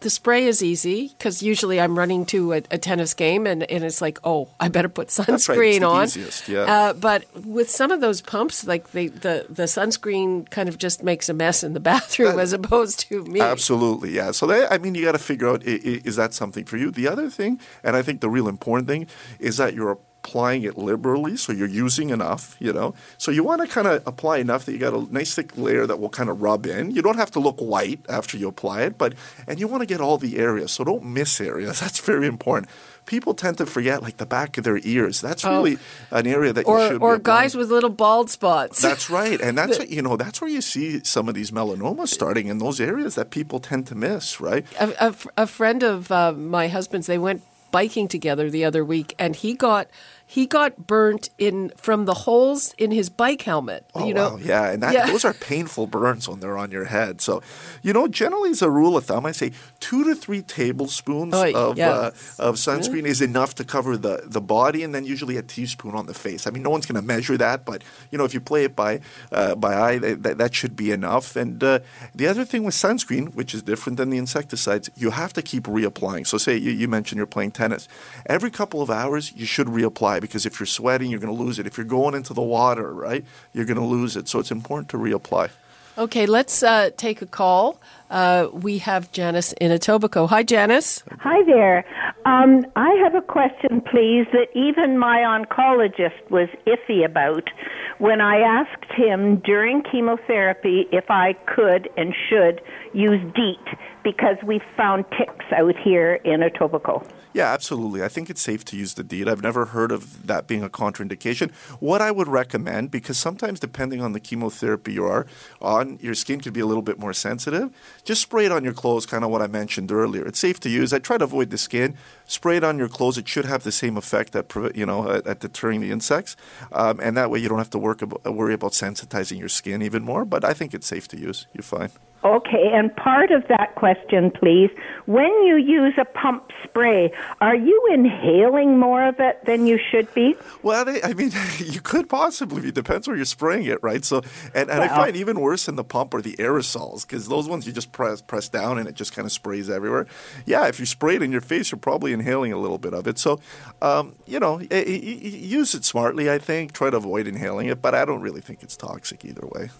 the 0.00 0.10
spray 0.10 0.46
is 0.46 0.62
easy 0.62 1.08
because 1.08 1.42
usually 1.42 1.80
I'm 1.80 1.96
running 1.98 2.24
to 2.26 2.54
a, 2.54 2.56
a 2.70 2.78
tennis 2.78 3.14
game 3.14 3.46
and, 3.46 3.62
and 3.70 3.84
it's 3.84 4.00
like, 4.00 4.18
oh, 4.24 4.48
I 4.58 4.68
better 4.68 4.88
put 4.88 5.08
That's 5.16 5.28
right. 5.28 5.34
It's 5.34 5.46
sunscreen 5.48 5.80
the 5.80 5.86
on. 5.86 6.04
easiest, 6.04 6.48
yeah. 6.48 6.60
Uh, 6.62 6.92
but 6.94 7.24
with 7.46 7.68
some 7.70 7.90
of 7.90 8.00
those 8.00 8.20
pumps, 8.22 8.66
like 8.66 8.90
they, 8.92 9.08
the 9.08 9.46
the 9.48 9.64
sunscreen 9.64 10.48
kind 10.50 10.68
of 10.68 10.78
just 10.78 11.02
makes 11.02 11.28
a 11.28 11.34
mess 11.34 11.62
in 11.62 11.74
the 11.74 11.80
bathroom 11.90 12.38
as 12.38 12.52
opposed 12.52 13.00
to 13.08 13.24
me. 13.24 13.40
Absolutely, 13.40 14.12
yeah. 14.12 14.30
So 14.30 14.46
that, 14.46 14.72
I 14.72 14.78
mean, 14.78 14.94
you 14.94 15.04
got 15.04 15.12
to 15.12 15.18
figure 15.18 15.48
out 15.48 15.62
i- 15.66 15.70
i- 15.70 16.00
is 16.04 16.16
that 16.16 16.34
something 16.34 16.64
for 16.64 16.76
you. 16.76 16.90
The 16.90 17.06
other 17.08 17.28
thing, 17.30 17.60
and 17.84 17.94
I 17.96 18.02
think 18.02 18.20
the 18.20 18.30
real 18.30 18.48
important 18.48 18.88
thing, 18.88 19.06
is 19.38 19.56
that 19.58 19.74
you're 19.74 19.98
applying 20.22 20.62
it 20.64 20.76
liberally, 20.76 21.36
so 21.36 21.52
you're 21.52 21.66
using 21.68 22.10
enough. 22.10 22.56
You 22.60 22.72
know, 22.72 22.94
so 23.18 23.30
you 23.30 23.42
want 23.42 23.62
to 23.62 23.68
kind 23.68 23.86
of 23.86 24.02
apply 24.06 24.38
enough 24.38 24.64
that 24.66 24.72
you 24.72 24.78
got 24.78 24.92
a 24.94 25.12
nice 25.12 25.34
thick 25.34 25.56
layer 25.56 25.86
that 25.86 25.98
will 25.98 26.10
kind 26.10 26.28
of 26.28 26.42
rub 26.42 26.66
in. 26.66 26.90
You 26.90 27.02
don't 27.02 27.16
have 27.16 27.30
to 27.32 27.40
look 27.40 27.58
white 27.58 28.00
after 28.08 28.36
you 28.36 28.48
apply 28.48 28.82
it, 28.82 28.98
but 28.98 29.14
and 29.46 29.58
you 29.58 29.66
want 29.66 29.80
to 29.82 29.86
get 29.86 30.00
all 30.00 30.18
the 30.18 30.38
areas, 30.38 30.72
so 30.72 30.84
don't 30.84 31.04
miss 31.04 31.40
areas. 31.40 31.80
That's 31.84 32.00
very 32.00 32.26
important. 32.26 32.68
People 33.06 33.34
tend 33.34 33.58
to 33.58 33.66
forget 33.66 34.02
like 34.02 34.18
the 34.18 34.26
back 34.26 34.58
of 34.58 34.62
their 34.64 34.78
ears. 34.84 35.20
That's 35.20 35.42
really 35.44 35.78
an 36.10 36.26
area 36.26 36.52
that 36.52 36.66
you 36.66 36.72
Oh. 36.72 36.76
or 36.76 36.88
should. 36.88 37.02
or 37.02 37.18
guys 37.18 37.56
with 37.56 37.70
little 37.70 37.90
bald 37.90 38.30
spots. 38.30 38.80
That's 38.88 39.08
right, 39.10 39.40
and 39.40 39.56
that's 39.58 39.78
you 39.90 40.02
know 40.02 40.16
that's 40.16 40.40
where 40.40 40.50
you 40.50 40.60
see 40.60 41.02
some 41.02 41.28
of 41.28 41.34
these 41.34 41.50
melanomas 41.50 42.08
starting 42.08 42.46
in 42.48 42.58
those 42.58 42.78
areas 42.80 43.14
that 43.14 43.30
people 43.30 43.58
tend 43.58 43.86
to 43.88 43.94
miss, 43.94 44.40
right? 44.40 44.64
a, 44.78 45.08
a, 45.08 45.14
a 45.38 45.46
friend 45.46 45.82
of 45.82 46.12
uh, 46.12 46.32
my 46.32 46.68
husband's 46.68 47.06
they 47.06 47.18
went 47.18 47.42
biking 47.70 48.08
together 48.08 48.50
the 48.50 48.64
other 48.64 48.84
week 48.84 49.14
and 49.18 49.36
he 49.36 49.54
got 49.54 49.88
he 50.36 50.46
got 50.46 50.86
burnt 50.86 51.28
in 51.38 51.72
from 51.76 52.04
the 52.04 52.14
holes 52.24 52.72
in 52.78 52.90
his 52.92 53.08
bike 53.10 53.42
helmet 53.42 53.82
Oh 53.96 54.06
you 54.06 54.14
know 54.14 54.30
wow, 54.30 54.36
yeah, 54.52 54.70
and 54.72 54.80
that, 54.84 54.92
Yeah. 54.94 55.06
those 55.10 55.24
are 55.24 55.34
painful 55.34 55.86
burns 55.88 56.28
when 56.28 56.38
they're 56.40 56.56
on 56.64 56.70
your 56.70 56.84
head. 56.96 57.20
So, 57.20 57.42
you 57.82 57.92
know, 57.92 58.06
generally 58.06 58.50
as 58.50 58.62
a 58.62 58.70
rule 58.70 58.94
of 58.96 59.04
thumb, 59.06 59.26
I 59.26 59.32
say 59.32 59.50
two 59.80 60.04
to 60.04 60.14
three 60.14 60.42
tablespoons 60.42 61.34
Oh, 61.34 61.50
of 61.70 61.78
yeah. 61.78 61.90
uh, 61.90 62.10
of 62.38 62.54
sunscreen 62.56 63.06
is 63.06 63.20
enough 63.20 63.54
to 63.56 63.64
cover 63.64 63.96
the 63.96 64.22
the 64.36 64.40
body, 64.40 64.80
and 64.84 64.94
then 64.94 65.04
usually 65.04 65.36
a 65.36 65.42
teaspoon 65.42 65.94
on 66.00 66.06
the 66.06 66.14
face. 66.14 66.46
I 66.46 66.50
mean, 66.50 66.62
no 66.62 66.70
one's 66.70 66.86
going 66.86 67.00
to 67.00 67.06
measure 67.06 67.36
that, 67.38 67.64
but 67.64 67.82
you 68.10 68.16
know, 68.18 68.24
if 68.24 68.32
you 68.34 68.40
play 68.40 68.62
it 68.64 68.76
by 68.76 69.00
uh, 69.32 69.54
by 69.56 69.74
eye, 69.74 69.98
that, 69.98 70.22
that, 70.22 70.38
that 70.38 70.54
should 70.54 70.76
be 70.76 70.92
enough. 70.92 71.34
And 71.42 71.62
uh, 71.64 71.80
the 72.14 72.26
other 72.32 72.44
thing 72.44 72.62
with 72.64 72.74
sunscreen, 72.74 73.34
which 73.34 73.52
is 73.54 73.62
different 73.62 73.96
than 73.98 74.10
the 74.10 74.18
insecticides, 74.18 74.90
you 74.96 75.10
have 75.10 75.32
to 75.32 75.42
keep 75.42 75.64
reapplying. 75.64 76.24
So, 76.26 76.38
say 76.38 76.56
you, 76.56 76.70
you 76.70 76.86
mentioned 76.88 77.16
you're 77.18 77.34
playing 77.38 77.52
tennis, 77.52 77.88
every 78.26 78.50
couple 78.50 78.80
of 78.80 78.90
hours 78.90 79.32
you 79.34 79.46
should 79.46 79.66
reapply 79.66 80.19
because 80.20 80.46
if 80.46 80.60
you're 80.60 80.66
sweating, 80.66 81.10
you're 81.10 81.20
going 81.20 81.34
to 81.36 81.42
lose 81.42 81.58
it. 81.58 81.66
If 81.66 81.76
you're 81.76 81.86
going 81.86 82.14
into 82.14 82.34
the 82.34 82.42
water, 82.42 82.92
right, 82.92 83.24
you're 83.52 83.64
going 83.64 83.78
to 83.78 83.84
lose 83.84 84.16
it. 84.16 84.28
So 84.28 84.38
it's 84.38 84.50
important 84.50 84.88
to 84.90 84.96
reapply. 84.96 85.50
okay 85.98 86.24
let's 86.24 86.62
uh, 86.62 86.90
take 86.96 87.20
a 87.20 87.26
call 87.26 87.80
uh, 88.10 88.48
we 88.52 88.78
have 88.78 89.10
janice 89.12 89.52
in 89.54 89.70
etobicoke 89.70 90.28
hi 90.28 90.42
janice 90.42 91.02
Hi 91.20 91.42
there. 91.44 91.84
Um, 92.24 92.64
I 92.76 92.90
have 93.02 93.14
a 93.14 93.20
question, 93.20 93.82
please, 93.82 94.26
that 94.32 94.48
even 94.54 94.98
my 94.98 95.18
oncologist 95.18 96.30
was 96.30 96.48
iffy 96.66 97.04
about 97.04 97.50
when 97.98 98.22
I 98.22 98.40
asked 98.40 98.90
him 98.92 99.36
during 99.44 99.82
chemotherapy 99.82 100.88
if 100.92 101.10
I 101.10 101.34
could 101.54 101.90
and 101.98 102.14
should 102.28 102.62
use 102.94 103.20
DEET 103.34 103.78
because 104.02 104.36
we 104.42 104.60
found 104.76 105.04
ticks 105.18 105.44
out 105.54 105.76
here 105.76 106.14
in 106.24 106.40
Etobicoke. 106.40 107.06
Yeah, 107.32 107.52
absolutely. 107.52 108.02
I 108.02 108.08
think 108.08 108.28
it's 108.28 108.40
safe 108.40 108.64
to 108.66 108.76
use 108.76 108.94
the 108.94 109.04
DEET. 109.04 109.28
I've 109.28 109.42
never 109.42 109.66
heard 109.66 109.92
of 109.92 110.26
that 110.26 110.48
being 110.48 110.64
a 110.64 110.68
contraindication. 110.68 111.52
What 111.78 112.00
I 112.00 112.10
would 112.10 112.26
recommend, 112.26 112.90
because 112.90 113.18
sometimes 113.18 113.60
depending 113.60 114.00
on 114.00 114.12
the 114.12 114.20
chemotherapy 114.20 114.94
you 114.94 115.04
are 115.04 115.26
on, 115.60 115.98
your 116.00 116.14
skin 116.14 116.40
could 116.40 116.52
be 116.52 116.60
a 116.60 116.66
little 116.66 116.82
bit 116.82 116.98
more 116.98 117.12
sensitive. 117.12 117.70
Just 118.04 118.22
spray 118.22 118.46
it 118.46 118.52
on 118.52 118.64
your 118.64 118.72
clothes, 118.72 119.06
kind 119.06 119.24
of 119.24 119.30
what 119.30 119.42
I 119.42 119.46
mentioned 119.46 119.92
earlier. 119.92 120.26
It's 120.26 120.38
safe 120.38 120.58
to 120.60 120.68
use. 120.68 120.92
I 120.92 120.98
try 120.98 121.18
to 121.18 121.24
avoid 121.24 121.50
the 121.50 121.58
skin. 121.58 121.96
Spray 122.30 122.58
it 122.58 122.62
on 122.62 122.78
your 122.78 122.88
clothes. 122.88 123.18
It 123.18 123.26
should 123.26 123.44
have 123.44 123.64
the 123.64 123.72
same 123.72 123.96
effect 123.96 124.36
at 124.36 124.54
you 124.76 124.86
know 124.86 125.10
at, 125.10 125.26
at 125.26 125.40
deterring 125.40 125.80
the 125.80 125.90
insects, 125.90 126.36
um, 126.70 127.00
and 127.02 127.16
that 127.16 127.28
way 127.28 127.40
you 127.40 127.48
don't 127.48 127.58
have 127.58 127.70
to 127.70 127.78
work 127.78 128.02
about, 128.02 128.22
worry 128.32 128.54
about 128.54 128.70
sensitizing 128.70 129.40
your 129.40 129.48
skin 129.48 129.82
even 129.82 130.04
more. 130.04 130.24
But 130.24 130.44
I 130.44 130.54
think 130.54 130.72
it's 130.72 130.86
safe 130.86 131.08
to 131.08 131.18
use. 131.18 131.48
You're 131.52 131.64
fine. 131.64 131.90
Okay, 132.22 132.70
and 132.74 132.94
part 132.96 133.30
of 133.30 133.48
that 133.48 133.76
question, 133.76 134.30
please, 134.30 134.68
when 135.06 135.30
you 135.42 135.56
use 135.56 135.94
a 135.96 136.04
pump 136.04 136.52
spray, 136.62 137.10
are 137.40 137.56
you 137.56 137.88
inhaling 137.90 138.78
more 138.78 139.08
of 139.08 139.18
it 139.20 139.42
than 139.46 139.66
you 139.66 139.78
should 139.78 140.12
be? 140.12 140.36
Well, 140.62 140.84
I 141.02 141.14
mean, 141.14 141.32
you 141.58 141.80
could 141.80 142.10
possibly. 142.10 142.68
It 142.68 142.74
depends 142.74 143.08
where 143.08 143.16
you're 143.16 143.24
spraying 143.24 143.64
it, 143.64 143.82
right? 143.82 144.04
So, 144.04 144.18
and, 144.54 144.70
and 144.70 144.82
I 144.82 144.88
find 144.88 145.16
even 145.16 145.40
worse 145.40 145.66
in 145.66 145.76
the 145.76 145.84
pump 145.84 146.12
are 146.12 146.20
the 146.20 146.36
aerosols 146.36 147.06
because 147.08 147.26
those 147.28 147.48
ones 147.48 147.66
you 147.66 147.72
just 147.72 147.90
press 147.90 148.20
press 148.20 148.50
down 148.50 148.76
and 148.76 148.86
it 148.86 148.96
just 148.96 149.14
kind 149.14 149.24
of 149.24 149.32
sprays 149.32 149.70
everywhere. 149.70 150.06
Yeah, 150.44 150.68
if 150.68 150.78
you 150.78 150.84
spray 150.84 151.16
it 151.16 151.22
in 151.22 151.32
your 151.32 151.40
face, 151.40 151.72
you're 151.72 151.78
probably 151.78 152.12
inhaling 152.20 152.52
a 152.52 152.58
little 152.58 152.78
bit 152.78 152.94
of 152.94 153.06
it. 153.06 153.18
So, 153.18 153.40
um, 153.82 154.14
you 154.26 154.38
know, 154.38 154.60
i- 154.60 154.74
i- 154.74 155.02
i- 155.28 155.44
use 155.58 155.74
it 155.74 155.84
smartly. 155.84 156.30
I 156.30 156.38
think 156.38 156.72
try 156.72 156.90
to 156.90 156.96
avoid 156.96 157.26
inhaling 157.26 157.68
it, 157.68 157.80
but 157.82 157.94
I 157.94 158.04
don't 158.04 158.20
really 158.20 158.40
think 158.42 158.62
it's 158.62 158.76
toxic 158.76 159.24
either 159.24 159.46
way. 159.46 159.70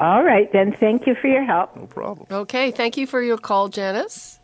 All 0.00 0.24
right, 0.24 0.50
then 0.52 0.72
thank 0.72 1.06
you 1.06 1.14
for 1.14 1.28
your 1.28 1.44
help. 1.44 1.76
No 1.76 1.86
problem. 1.86 2.26
okay 2.30 2.70
thank 2.70 2.96
you 2.96 3.06
for 3.06 3.22
your 3.22 3.38
call 3.38 3.68
janice 3.68 4.39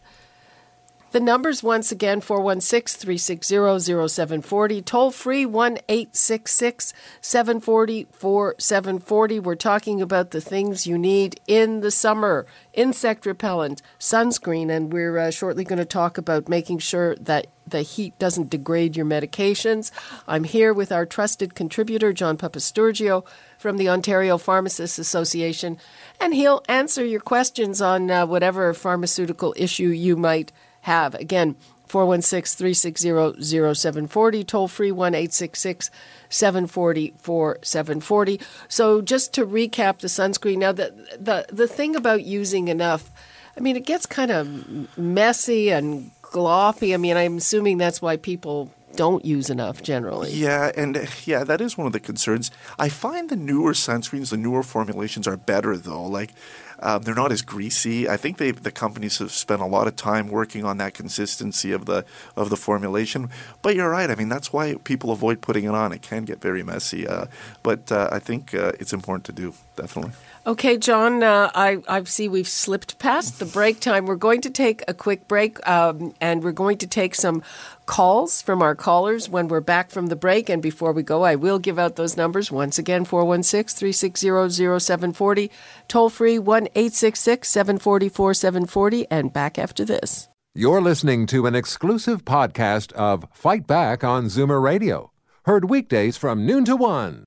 The 1.16 1.20
numbers 1.20 1.62
once 1.62 1.90
again 1.90 2.20
416 2.20 3.00
360 3.00 3.78
0740. 3.78 4.82
Toll 4.82 5.10
free 5.10 5.46
1 5.46 5.78
866 5.88 6.92
740 7.22 8.06
4740. 8.12 9.40
We're 9.40 9.54
talking 9.54 10.02
about 10.02 10.32
the 10.32 10.42
things 10.42 10.86
you 10.86 10.98
need 10.98 11.40
in 11.46 11.80
the 11.80 11.90
summer 11.90 12.44
insect 12.74 13.24
repellent, 13.24 13.80
sunscreen, 13.98 14.68
and 14.68 14.92
we're 14.92 15.16
uh, 15.16 15.30
shortly 15.30 15.64
going 15.64 15.78
to 15.78 15.86
talk 15.86 16.18
about 16.18 16.50
making 16.50 16.80
sure 16.80 17.16
that 17.16 17.46
the 17.66 17.80
heat 17.80 18.18
doesn't 18.18 18.50
degrade 18.50 18.94
your 18.94 19.06
medications. 19.06 19.90
I'm 20.28 20.44
here 20.44 20.74
with 20.74 20.92
our 20.92 21.06
trusted 21.06 21.54
contributor, 21.54 22.12
John 22.12 22.36
Papastergiou 22.36 23.24
from 23.56 23.78
the 23.78 23.88
Ontario 23.88 24.36
Pharmacists 24.36 24.98
Association, 24.98 25.78
and 26.20 26.34
he'll 26.34 26.62
answer 26.68 27.06
your 27.06 27.20
questions 27.20 27.80
on 27.80 28.10
uh, 28.10 28.26
whatever 28.26 28.74
pharmaceutical 28.74 29.54
issue 29.56 29.88
you 29.88 30.14
might 30.14 30.52
have. 30.86 31.14
Again, 31.14 31.56
416 31.86 32.58
360 32.58 33.42
0740, 33.74 34.44
toll 34.44 34.68
free 34.68 34.90
1 34.90 35.14
866 35.14 35.90
740 36.28 37.14
4740. 37.18 38.40
So, 38.68 39.00
just 39.00 39.32
to 39.34 39.46
recap 39.46 39.98
the 39.98 40.08
sunscreen, 40.08 40.58
now, 40.58 40.72
the, 40.72 40.92
the, 41.18 41.46
the 41.52 41.68
thing 41.68 41.94
about 41.94 42.24
using 42.24 42.68
enough, 42.68 43.10
I 43.56 43.60
mean, 43.60 43.76
it 43.76 43.86
gets 43.86 44.06
kind 44.06 44.30
of 44.30 44.98
messy 44.98 45.70
and 45.70 46.10
gloppy. 46.22 46.92
I 46.92 46.96
mean, 46.96 47.16
I'm 47.16 47.36
assuming 47.36 47.78
that's 47.78 48.02
why 48.02 48.16
people 48.16 48.70
don't 48.96 49.24
use 49.24 49.50
enough 49.50 49.82
generally. 49.82 50.32
Yeah, 50.32 50.72
and 50.76 51.08
yeah, 51.24 51.44
that 51.44 51.60
is 51.60 51.78
one 51.78 51.86
of 51.86 51.92
the 51.92 52.00
concerns. 52.00 52.50
I 52.78 52.88
find 52.88 53.28
the 53.28 53.36
newer 53.36 53.72
sunscreens, 53.72 54.30
the 54.30 54.36
newer 54.36 54.62
formulations 54.62 55.28
are 55.28 55.36
better 55.36 55.76
though. 55.76 56.04
Like 56.04 56.32
um, 56.80 57.02
they're 57.02 57.14
not 57.14 57.32
as 57.32 57.42
greasy. 57.42 58.08
I 58.08 58.16
think 58.16 58.38
the 58.38 58.70
companies 58.70 59.18
have 59.18 59.32
spent 59.32 59.62
a 59.62 59.66
lot 59.66 59.86
of 59.86 59.96
time 59.96 60.28
working 60.28 60.64
on 60.64 60.78
that 60.78 60.94
consistency 60.94 61.72
of 61.72 61.86
the 61.86 62.04
of 62.36 62.50
the 62.50 62.56
formulation. 62.56 63.30
But 63.62 63.76
you're 63.76 63.90
right. 63.90 64.10
I 64.10 64.14
mean, 64.14 64.28
that's 64.28 64.52
why 64.52 64.74
people 64.84 65.10
avoid 65.10 65.40
putting 65.40 65.64
it 65.64 65.74
on. 65.74 65.92
It 65.92 66.02
can 66.02 66.24
get 66.24 66.40
very 66.40 66.62
messy. 66.62 67.06
Uh, 67.06 67.26
but 67.62 67.90
uh, 67.90 68.08
I 68.12 68.18
think 68.18 68.54
uh, 68.54 68.72
it's 68.78 68.92
important 68.92 69.24
to 69.26 69.32
do 69.32 69.54
definitely. 69.76 70.12
Okay, 70.46 70.78
John, 70.78 71.24
uh, 71.24 71.50
I, 71.56 71.82
I 71.88 72.04
see 72.04 72.28
we've 72.28 72.46
slipped 72.46 73.00
past 73.00 73.40
the 73.40 73.46
break 73.46 73.80
time. 73.80 74.06
We're 74.06 74.14
going 74.14 74.42
to 74.42 74.50
take 74.50 74.84
a 74.86 74.94
quick 74.94 75.26
break 75.26 75.66
um, 75.68 76.14
and 76.20 76.44
we're 76.44 76.52
going 76.52 76.78
to 76.78 76.86
take 76.86 77.16
some 77.16 77.42
calls 77.86 78.42
from 78.42 78.62
our 78.62 78.76
callers 78.76 79.28
when 79.28 79.48
we're 79.48 79.60
back 79.60 79.90
from 79.90 80.06
the 80.06 80.14
break. 80.14 80.48
And 80.48 80.62
before 80.62 80.92
we 80.92 81.02
go, 81.02 81.24
I 81.24 81.34
will 81.34 81.58
give 81.58 81.80
out 81.80 81.96
those 81.96 82.16
numbers 82.16 82.52
once 82.52 82.78
again 82.78 83.04
416 83.04 83.76
360 83.76 84.78
0740, 84.78 85.50
toll 85.88 86.10
free 86.10 86.38
1 86.38 86.68
866 86.76 87.48
744 87.48 88.34
740, 88.34 89.06
and 89.10 89.32
back 89.32 89.58
after 89.58 89.84
this. 89.84 90.28
You're 90.54 90.80
listening 90.80 91.26
to 91.26 91.46
an 91.46 91.56
exclusive 91.56 92.24
podcast 92.24 92.92
of 92.92 93.26
Fight 93.32 93.66
Back 93.66 94.04
on 94.04 94.26
Zoomer 94.26 94.62
Radio, 94.62 95.10
heard 95.44 95.68
weekdays 95.68 96.16
from 96.16 96.46
noon 96.46 96.64
to 96.66 96.76
one. 96.76 97.24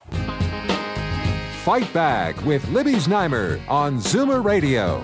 Fight 1.64 1.92
Back 1.94 2.42
with 2.46 2.66
Libby 2.70 2.94
Znaimer 2.94 3.60
on 3.68 3.98
Zoomer 3.98 4.42
Radio. 4.42 5.04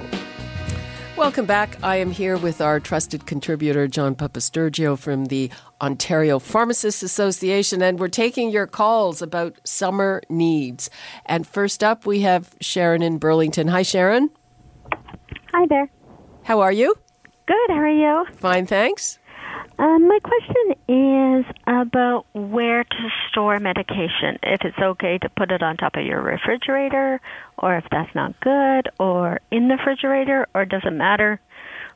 Welcome 1.18 1.46
back. 1.46 1.78
I 1.84 1.98
am 1.98 2.12
here 2.12 2.38
with 2.38 2.62
our 2.62 2.80
trusted 2.80 3.26
contributor, 3.26 3.90
John 3.90 4.16
Papastergiou 4.16 4.98
from 4.98 5.26
the 5.26 5.52
Ontario 5.82 6.40
Pharmacists 6.40 7.04
Association, 7.04 7.82
and 7.82 8.00
we're 8.00 8.08
taking 8.08 8.52
your 8.52 8.68
calls 8.68 9.22
about 9.22 9.60
summer 9.66 10.22
needs. 10.30 10.90
And 11.26 11.46
first 11.46 11.84
up, 11.84 12.06
we 12.06 12.22
have 12.22 12.56
Sharon 12.62 13.04
in 13.04 13.18
Burlington. 13.18 13.68
Hi, 13.68 13.82
Sharon. 13.82 14.30
Hi 15.52 15.66
there. 15.68 15.92
How 16.44 16.62
are 16.62 16.72
you? 16.72 16.96
Good. 17.48 17.70
How 17.70 17.80
are 17.80 17.90
you? 17.90 18.26
Fine, 18.38 18.68
thanks. 18.68 19.20
Um, 19.78 20.08
my 20.08 20.20
question 20.24 20.76
is 20.88 21.46
about 21.68 22.26
where 22.34 22.84
to 22.84 23.10
store 23.30 23.60
medication. 23.60 24.40
If 24.42 24.62
it's 24.64 24.78
okay 24.80 25.18
to 25.18 25.30
put 25.30 25.52
it 25.52 25.62
on 25.62 25.76
top 25.76 25.96
of 25.96 26.06
your 26.06 26.22
refrigerator, 26.22 27.20
or 27.58 27.78
if 27.78 27.84
that's 27.92 28.14
not 28.16 28.40
good, 28.40 28.90
or 29.00 29.42
in 29.52 29.68
the 29.68 29.76
refrigerator, 29.76 30.48
or 30.56 30.66
does 30.66 30.84
it 30.86 30.92
matter? 30.94 31.42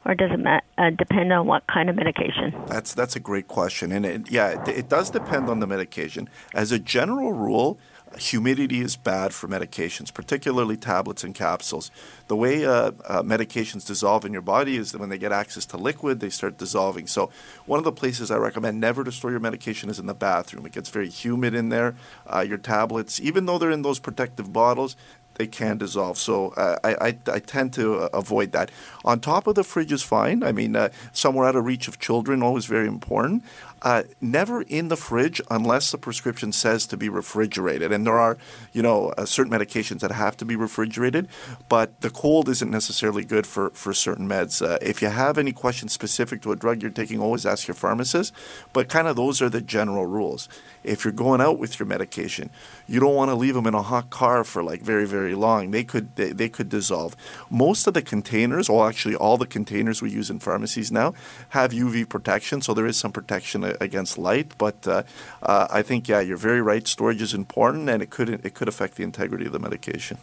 Or 0.05 0.15
does 0.15 0.31
it 0.31 0.39
ma- 0.39 0.61
uh, 0.77 0.91
depend 0.91 1.31
on 1.33 1.45
what 1.45 1.67
kind 1.67 1.89
of 1.89 1.95
medication? 1.97 2.53
That's 2.67 2.93
that's 2.93 3.17
a 3.17 3.19
great 3.19 3.49
question, 3.49 3.91
and 3.91 4.05
it, 4.05 4.31
yeah, 4.31 4.47
it, 4.51 4.67
it 4.69 4.89
does 4.89 5.09
depend 5.09 5.49
on 5.49 5.59
the 5.59 5.67
medication. 5.67 6.29
As 6.53 6.71
a 6.71 6.79
general 6.79 7.33
rule, 7.33 7.77
humidity 8.17 8.81
is 8.81 8.95
bad 8.95 9.33
for 9.33 9.47
medications, 9.47 10.13
particularly 10.13 10.75
tablets 10.77 11.23
and 11.23 11.35
capsules. 11.35 11.91
The 12.27 12.35
way 12.35 12.65
uh, 12.65 12.91
uh, 13.05 13.23
medications 13.23 13.85
dissolve 13.85 14.25
in 14.25 14.33
your 14.33 14.41
body 14.41 14.77
is 14.77 14.91
that 14.91 14.99
when 14.99 15.09
they 15.09 15.17
get 15.17 15.31
access 15.31 15.65
to 15.67 15.77
liquid, 15.77 16.19
they 16.19 16.29
start 16.29 16.57
dissolving. 16.57 17.07
So, 17.07 17.29
one 17.65 17.77
of 17.77 17.85
the 17.85 17.91
places 17.91 18.31
I 18.31 18.37
recommend 18.37 18.79
never 18.79 19.03
to 19.03 19.11
store 19.11 19.31
your 19.31 19.39
medication 19.39 19.89
is 19.89 19.99
in 19.99 20.07
the 20.07 20.13
bathroom. 20.13 20.65
It 20.65 20.71
gets 20.71 20.89
very 20.89 21.09
humid 21.09 21.53
in 21.53 21.69
there. 21.69 21.95
Uh, 22.25 22.45
your 22.47 22.57
tablets, 22.57 23.19
even 23.19 23.45
though 23.45 23.57
they're 23.57 23.71
in 23.71 23.83
those 23.83 23.99
protective 23.99 24.51
bottles, 24.51 24.95
they 25.39 25.47
can 25.47 25.77
dissolve. 25.77 26.17
So 26.17 26.49
uh, 26.49 26.77
I, 26.83 27.07
I, 27.07 27.17
I, 27.31 27.39
tend 27.39 27.71
to 27.73 27.95
uh, 27.95 28.09
avoid 28.13 28.51
that. 28.51 28.69
On 29.05 29.21
top 29.21 29.47
of 29.47 29.55
the 29.55 29.63
fridge 29.63 29.91
is 29.91 30.03
fine. 30.03 30.43
I 30.43 30.51
mean, 30.51 30.75
uh, 30.75 30.89
somewhere 31.13 31.47
out 31.47 31.55
of 31.55 31.65
reach 31.65 31.87
of 31.87 31.97
children, 31.97 32.43
always 32.43 32.65
very 32.65 32.87
important. 32.87 33.43
Uh, 33.81 34.03
never 34.19 34.61
in 34.63 34.89
the 34.89 34.97
fridge 34.97 35.41
unless 35.49 35.91
the 35.91 35.97
prescription 35.97 36.51
says 36.51 36.85
to 36.87 36.97
be 36.97 37.07
refrigerated. 37.07 37.91
And 37.91 38.05
there 38.05 38.19
are, 38.19 38.37
you 38.73 38.81
know, 38.81 39.13
uh, 39.17 39.25
certain 39.25 39.51
medications 39.51 39.99
that 39.99 40.11
have 40.11 40.35
to 40.37 40.45
be 40.45 40.55
refrigerated, 40.55 41.27
but 41.69 42.01
the 42.01 42.09
cold 42.09 42.49
isn't 42.49 42.69
necessarily 42.69 43.23
good 43.23 43.47
for, 43.47 43.69
for 43.71 43.93
certain 43.93 44.27
meds. 44.27 44.61
Uh, 44.61 44.77
if 44.81 45.01
you 45.01 45.07
have 45.07 45.37
any 45.37 45.51
questions 45.51 45.93
specific 45.93 46.41
to 46.41 46.51
a 46.51 46.55
drug 46.55 46.81
you're 46.81 46.91
taking, 46.91 47.21
always 47.21 47.45
ask 47.45 47.67
your 47.67 47.75
pharmacist. 47.75 48.33
But 48.73 48.89
kind 48.89 49.07
of 49.07 49.15
those 49.15 49.41
are 49.41 49.49
the 49.49 49.61
general 49.61 50.05
rules. 50.05 50.49
If 50.83 51.03
you're 51.03 51.13
going 51.13 51.41
out 51.41 51.59
with 51.59 51.79
your 51.79 51.87
medication, 51.87 52.49
you 52.87 52.99
don't 52.99 53.15
want 53.15 53.29
to 53.29 53.35
leave 53.35 53.53
them 53.53 53.67
in 53.67 53.73
a 53.73 53.81
hot 53.81 54.09
car 54.09 54.43
for 54.43 54.63
like 54.63 54.81
very, 54.81 55.05
very 55.05 55.35
long. 55.35 55.71
They 55.71 55.83
could 55.83 56.15
they, 56.15 56.31
they 56.31 56.49
could 56.49 56.69
dissolve. 56.69 57.15
Most 57.49 57.87
of 57.87 57.93
the 57.93 58.01
containers, 58.01 58.69
or 58.69 58.87
actually 58.87 59.15
all 59.15 59.37
the 59.37 59.45
containers 59.45 60.01
we 60.01 60.09
use 60.09 60.29
in 60.29 60.39
pharmacies 60.39 60.91
now, 60.91 61.13
have 61.49 61.71
UV 61.71 62.07
protection, 62.07 62.61
so 62.61 62.73
there 62.73 62.87
is 62.87 62.97
some 62.97 63.11
protection 63.11 63.63
against 63.79 64.17
light. 64.17 64.57
But 64.57 64.87
uh, 64.87 65.03
uh, 65.43 65.67
I 65.69 65.81
think 65.81 66.07
yeah, 66.07 66.19
you're 66.19 66.37
very 66.37 66.61
right. 66.61 66.87
Storage 66.87 67.21
is 67.21 67.33
important, 67.33 67.89
and 67.89 68.01
it 68.01 68.09
could 68.09 68.29
it 68.29 68.53
could 68.53 68.67
affect 68.67 68.95
the 68.95 69.03
integrity 69.03 69.45
of 69.45 69.51
the 69.51 69.59
medication. 69.59 70.17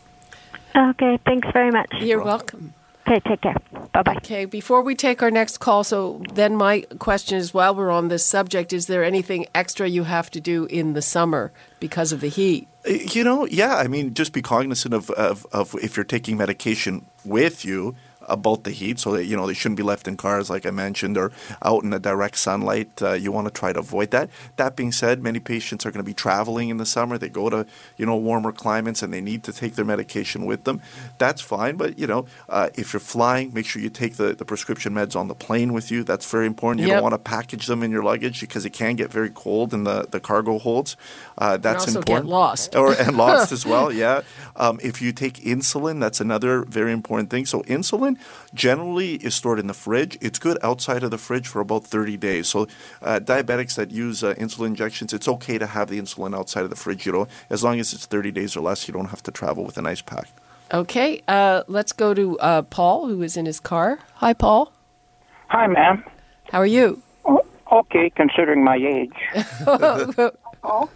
Okay, 0.75 1.19
thanks 1.25 1.49
very 1.53 1.71
much. 1.71 1.91
You're 2.01 2.23
welcome. 2.23 2.75
Okay, 3.09 3.21
take 3.21 3.41
care. 3.41 3.55
Bye 3.93 4.03
bye. 4.03 4.17
Okay, 4.17 4.47
before 4.47 4.83
we 4.83 4.97
take 4.97 5.23
our 5.23 5.31
next 5.31 5.59
call, 5.59 5.85
so 5.85 6.23
then 6.35 6.57
my 6.57 6.81
question 6.99 7.39
is 7.39 7.55
while 7.55 7.73
we're 7.73 7.91
on 7.91 8.09
this 8.09 8.25
subject, 8.25 8.73
is 8.73 8.89
there 8.89 9.05
anything 9.05 9.47
extra 9.55 9.87
you 9.87 10.05
have 10.05 10.29
to 10.33 10.41
do 10.41 10.65
in 10.65 10.95
the 10.95 11.03
summer 11.03 11.53
because 11.79 12.11
of 12.11 12.21
the 12.21 12.29
heat? 12.29 12.67
You 12.85 13.23
know, 13.23 13.47
yeah. 13.47 13.77
I 13.77 13.87
mean, 13.87 14.13
just 14.13 14.33
be 14.33 14.43
cognizant 14.43 14.93
of, 14.93 15.11
of, 15.11 15.47
of 15.53 15.77
if 15.83 15.97
you're 15.97 16.05
taking 16.05 16.37
medication 16.37 17.07
with 17.25 17.65
you 17.65 17.95
about 18.27 18.65
the 18.65 18.71
heat, 18.71 18.99
so 18.99 19.13
that 19.13 19.25
you 19.27 19.37
know 19.37 19.47
they 19.47 19.55
shouldn't 19.55 19.77
be 19.77 19.83
left 19.83 20.07
in 20.09 20.17
cars, 20.17 20.51
like 20.51 20.67
I 20.67 20.71
mentioned, 20.71 21.17
or 21.17 21.33
out 21.63 21.83
in 21.85 21.91
the 21.91 21.99
direct 21.99 22.37
sunlight. 22.39 22.91
Uh, 23.03 23.13
you 23.13 23.33
want 23.33 23.47
to 23.47 23.53
try 23.53 23.73
to 23.73 23.81
avoid 23.81 24.11
that. 24.11 24.31
That 24.57 24.77
being 24.77 24.93
said, 24.93 25.23
many 25.23 25.41
patients 25.41 25.87
are 25.87 25.91
going 25.91 26.05
to 26.05 26.11
be 26.11 26.15
traveling 26.15 26.69
in 26.69 26.77
the 26.77 26.87
summer. 26.87 27.19
They 27.19 27.29
go 27.29 27.49
to 27.51 27.67
you 27.97 28.07
know 28.07 28.17
warmer 28.17 28.53
climates 28.53 29.03
and 29.03 29.13
they 29.13 29.21
need 29.21 29.43
to 29.45 29.53
take 29.53 29.75
their 29.77 29.85
medication 29.85 30.45
with 30.47 30.65
them. 30.65 30.81
That's 31.19 31.41
fine, 31.41 31.77
but 31.77 31.99
you 31.99 32.07
know 32.07 32.27
uh, 32.49 32.71
if 32.75 32.93
you're 32.93 33.01
flying, 33.01 33.53
make 33.55 33.67
sure 33.67 33.81
you 33.83 33.91
take 33.91 34.17
the, 34.17 34.35
the 34.35 34.45
prescription 34.45 34.93
meds 34.95 35.17
on 35.17 35.29
the 35.29 35.35
plane 35.35 35.73
with 35.73 35.91
you. 35.91 36.03
That's 36.05 36.29
very 36.31 36.47
important. 36.47 36.81
You 36.83 36.87
Yep. 36.89 36.97
don't 36.97 37.03
want 37.03 37.15
to 37.15 37.19
package 37.19 37.67
them 37.67 37.83
in 37.83 37.91
your 37.91 38.03
luggage 38.03 38.41
because 38.41 38.65
it 38.65 38.71
can 38.73 38.97
get 38.97 39.11
very 39.13 39.31
cold 39.31 39.73
in 39.75 39.85
the, 39.85 40.07
the 40.11 40.21
cargo 40.21 40.59
holds. 40.59 40.97
Uh, 41.39 41.57
that's 41.57 41.87
also 41.87 41.93
get 41.93 41.99
important. 42.01 42.29
lost. 42.31 42.75
or 42.77 42.93
and 42.93 43.17
lost 43.17 43.53
as 43.57 43.67
well. 43.67 43.93
Yeah. 43.93 44.23
Um, 44.57 44.79
if 44.83 45.03
you 45.03 45.13
take 45.13 45.35
insulin, 45.35 46.01
that's 46.01 46.21
another 46.21 46.63
very 46.65 46.93
important 46.93 47.31
thing. 47.31 47.45
So 47.47 47.63
insulin 47.63 48.16
generally 48.55 49.15
is 49.17 49.35
stored 49.35 49.59
in 49.59 49.67
the 49.67 49.75
fridge. 49.75 50.19
It's 50.21 50.39
good 50.39 50.59
outside 50.63 51.03
of 51.03 51.11
the 51.11 51.19
fridge 51.19 51.49
for 51.49 51.61
about 51.61 51.85
30 51.85 52.17
days. 52.17 52.49
So 52.49 52.67
uh, 53.03 53.21
diabetics 53.23 53.75
that 53.77 53.91
use 53.91 54.23
uh, 54.25 54.35
insulin 54.35 54.69
injections, 54.69 55.13
it's 55.13 55.29
okay 55.29 55.59
to 55.59 55.67
have 55.67 55.89
the 55.89 56.01
insulin 56.01 56.37
outside 56.37 56.65
of 56.65 56.71
the 56.71 56.77
fridge. 56.77 57.07
You 57.07 57.13
know, 57.13 57.29
as 57.51 57.63
long 57.63 57.81
as 57.81 57.93
it's 57.93 58.07
30 58.07 58.31
days 58.33 58.57
or 58.57 58.61
less, 58.61 58.89
you 58.89 58.95
don't 58.95 59.07
have 59.07 59.23
to 59.25 59.31
travel 59.31 59.65
with 59.65 59.79
an 59.79 59.87
ice 59.87 60.03
pack. 60.03 60.29
Okay, 60.73 61.23
uh, 61.29 61.63
let's 61.69 61.93
go 61.93 62.13
to 62.13 62.39
uh, 62.41 62.63
Paul, 62.63 63.07
who 63.07 63.23
is 63.23 63.37
in 63.37 63.47
his 63.47 63.61
car. 63.61 64.01
Hi, 64.15 64.33
Paul. 64.33 64.73
Hi, 65.49 65.67
ma'am. 65.69 66.05
How 66.51 66.59
are 66.59 66.67
you? 66.67 67.03
Oh, 67.25 67.45
okay, 67.71 68.11
considering 68.11 68.65
my 68.65 68.77
age. 68.77 69.13
oh, 69.67 70.91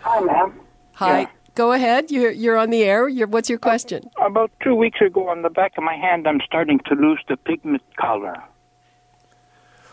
hi, 0.00 0.20
ma'am. 0.20 0.52
Hi. 0.94 1.20
Yeah. 1.20 1.28
Go 1.58 1.72
ahead. 1.72 2.12
You're 2.12 2.30
you're 2.30 2.56
on 2.56 2.70
the 2.70 2.84
air. 2.84 3.08
You're, 3.08 3.26
what's 3.26 3.50
your 3.50 3.58
question? 3.58 4.08
About 4.24 4.52
two 4.62 4.76
weeks 4.76 5.00
ago, 5.00 5.28
on 5.28 5.42
the 5.42 5.50
back 5.50 5.72
of 5.76 5.82
my 5.82 5.96
hand, 5.96 6.28
I'm 6.28 6.40
starting 6.46 6.78
to 6.86 6.94
lose 6.94 7.18
the 7.28 7.36
pigment 7.36 7.82
color. 7.96 8.36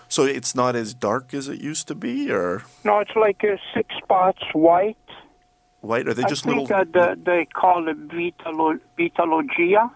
So 0.08 0.26
it's 0.26 0.54
not 0.54 0.76
as 0.76 0.94
dark 0.94 1.34
as 1.34 1.48
it 1.50 1.60
used 1.60 1.88
to 1.88 1.96
be, 1.96 2.32
or 2.32 2.62
No, 2.84 3.00
it's 3.00 3.16
like 3.16 3.44
uh, 3.44 3.58
six 3.74 3.96
spots 3.98 4.44
white. 4.54 4.96
white? 5.82 6.08
Are 6.08 6.14
they 6.14 6.22
just 6.26 6.46
I 6.46 6.52
think 6.52 6.70
little? 6.70 6.82
uh, 6.82 7.16
the, 7.16 7.20
they 7.26 7.46
call 7.46 7.88
it 7.90 7.98
vitalo, 8.10 8.80
vitalogia. 9.00 9.90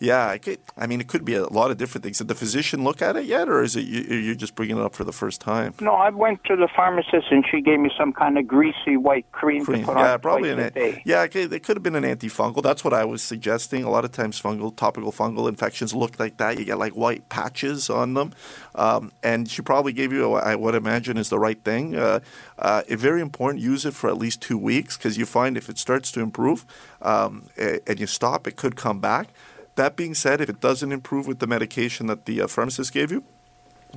Yeah, 0.00 0.28
I, 0.28 0.38
could, 0.38 0.58
I 0.76 0.86
mean, 0.86 1.00
it 1.00 1.08
could 1.08 1.24
be 1.24 1.34
a 1.34 1.46
lot 1.48 1.72
of 1.72 1.76
different 1.76 2.04
things. 2.04 2.18
Did 2.18 2.28
the 2.28 2.34
physician 2.36 2.84
look 2.84 3.02
at 3.02 3.16
it 3.16 3.24
yet, 3.24 3.48
or 3.48 3.62
is 3.62 3.74
it 3.74 3.84
you, 3.84 4.02
you're 4.16 4.36
just 4.36 4.54
bringing 4.54 4.78
it 4.78 4.82
up 4.82 4.94
for 4.94 5.02
the 5.02 5.12
first 5.12 5.40
time? 5.40 5.74
No, 5.80 5.92
I 5.94 6.10
went 6.10 6.44
to 6.44 6.54
the 6.54 6.68
pharmacist 6.74 7.26
and 7.32 7.44
she 7.50 7.60
gave 7.60 7.80
me 7.80 7.90
some 7.98 8.12
kind 8.12 8.38
of 8.38 8.46
greasy 8.46 8.96
white 8.96 9.30
cream, 9.32 9.64
Cream. 9.64 9.80
to 9.80 9.86
put 9.86 9.96
Yeah, 9.98 10.12
on 10.14 10.20
probably 10.20 10.50
an 10.50 10.70
a 10.76 11.02
yeah. 11.04 11.22
Okay, 11.22 11.42
it 11.42 11.62
could 11.64 11.76
have 11.76 11.82
been 11.82 11.96
an 11.96 12.04
antifungal. 12.04 12.62
That's 12.62 12.84
what 12.84 12.94
I 12.94 13.04
was 13.04 13.22
suggesting. 13.22 13.82
A 13.82 13.90
lot 13.90 14.04
of 14.04 14.12
times, 14.12 14.40
fungal, 14.40 14.74
topical 14.76 15.10
fungal 15.10 15.48
infections 15.48 15.92
look 15.94 16.20
like 16.20 16.36
that. 16.36 16.58
You 16.58 16.64
get 16.64 16.78
like 16.78 16.92
white 16.92 17.28
patches 17.28 17.90
on 17.90 18.14
them, 18.14 18.32
um, 18.76 19.10
and 19.24 19.50
she 19.50 19.62
probably 19.62 19.92
gave 19.92 20.12
you 20.12 20.34
I 20.34 20.54
would 20.54 20.76
imagine 20.76 21.16
is 21.16 21.28
the 21.28 21.40
right 21.40 21.62
thing. 21.64 21.96
Uh, 21.96 22.20
uh, 22.58 22.82
it's 22.86 23.02
very 23.02 23.20
important. 23.20 23.62
Use 23.62 23.84
it 23.84 23.94
for 23.94 24.08
at 24.08 24.16
least 24.16 24.40
two 24.42 24.58
weeks 24.58 24.96
because 24.96 25.18
you 25.18 25.26
find 25.26 25.56
if 25.56 25.68
it 25.68 25.76
starts 25.78 26.12
to 26.12 26.20
improve 26.20 26.64
um, 27.02 27.48
and 27.56 27.98
you 27.98 28.06
stop, 28.06 28.46
it 28.46 28.54
could 28.56 28.76
come 28.76 29.00
back. 29.00 29.28
That 29.78 29.94
being 29.94 30.14
said, 30.14 30.40
if 30.40 30.48
it 30.48 30.58
doesn't 30.58 30.90
improve 30.90 31.28
with 31.28 31.38
the 31.38 31.46
medication 31.46 32.08
that 32.08 32.24
the 32.24 32.42
uh, 32.42 32.48
pharmacist 32.48 32.92
gave 32.92 33.12
you, 33.12 33.22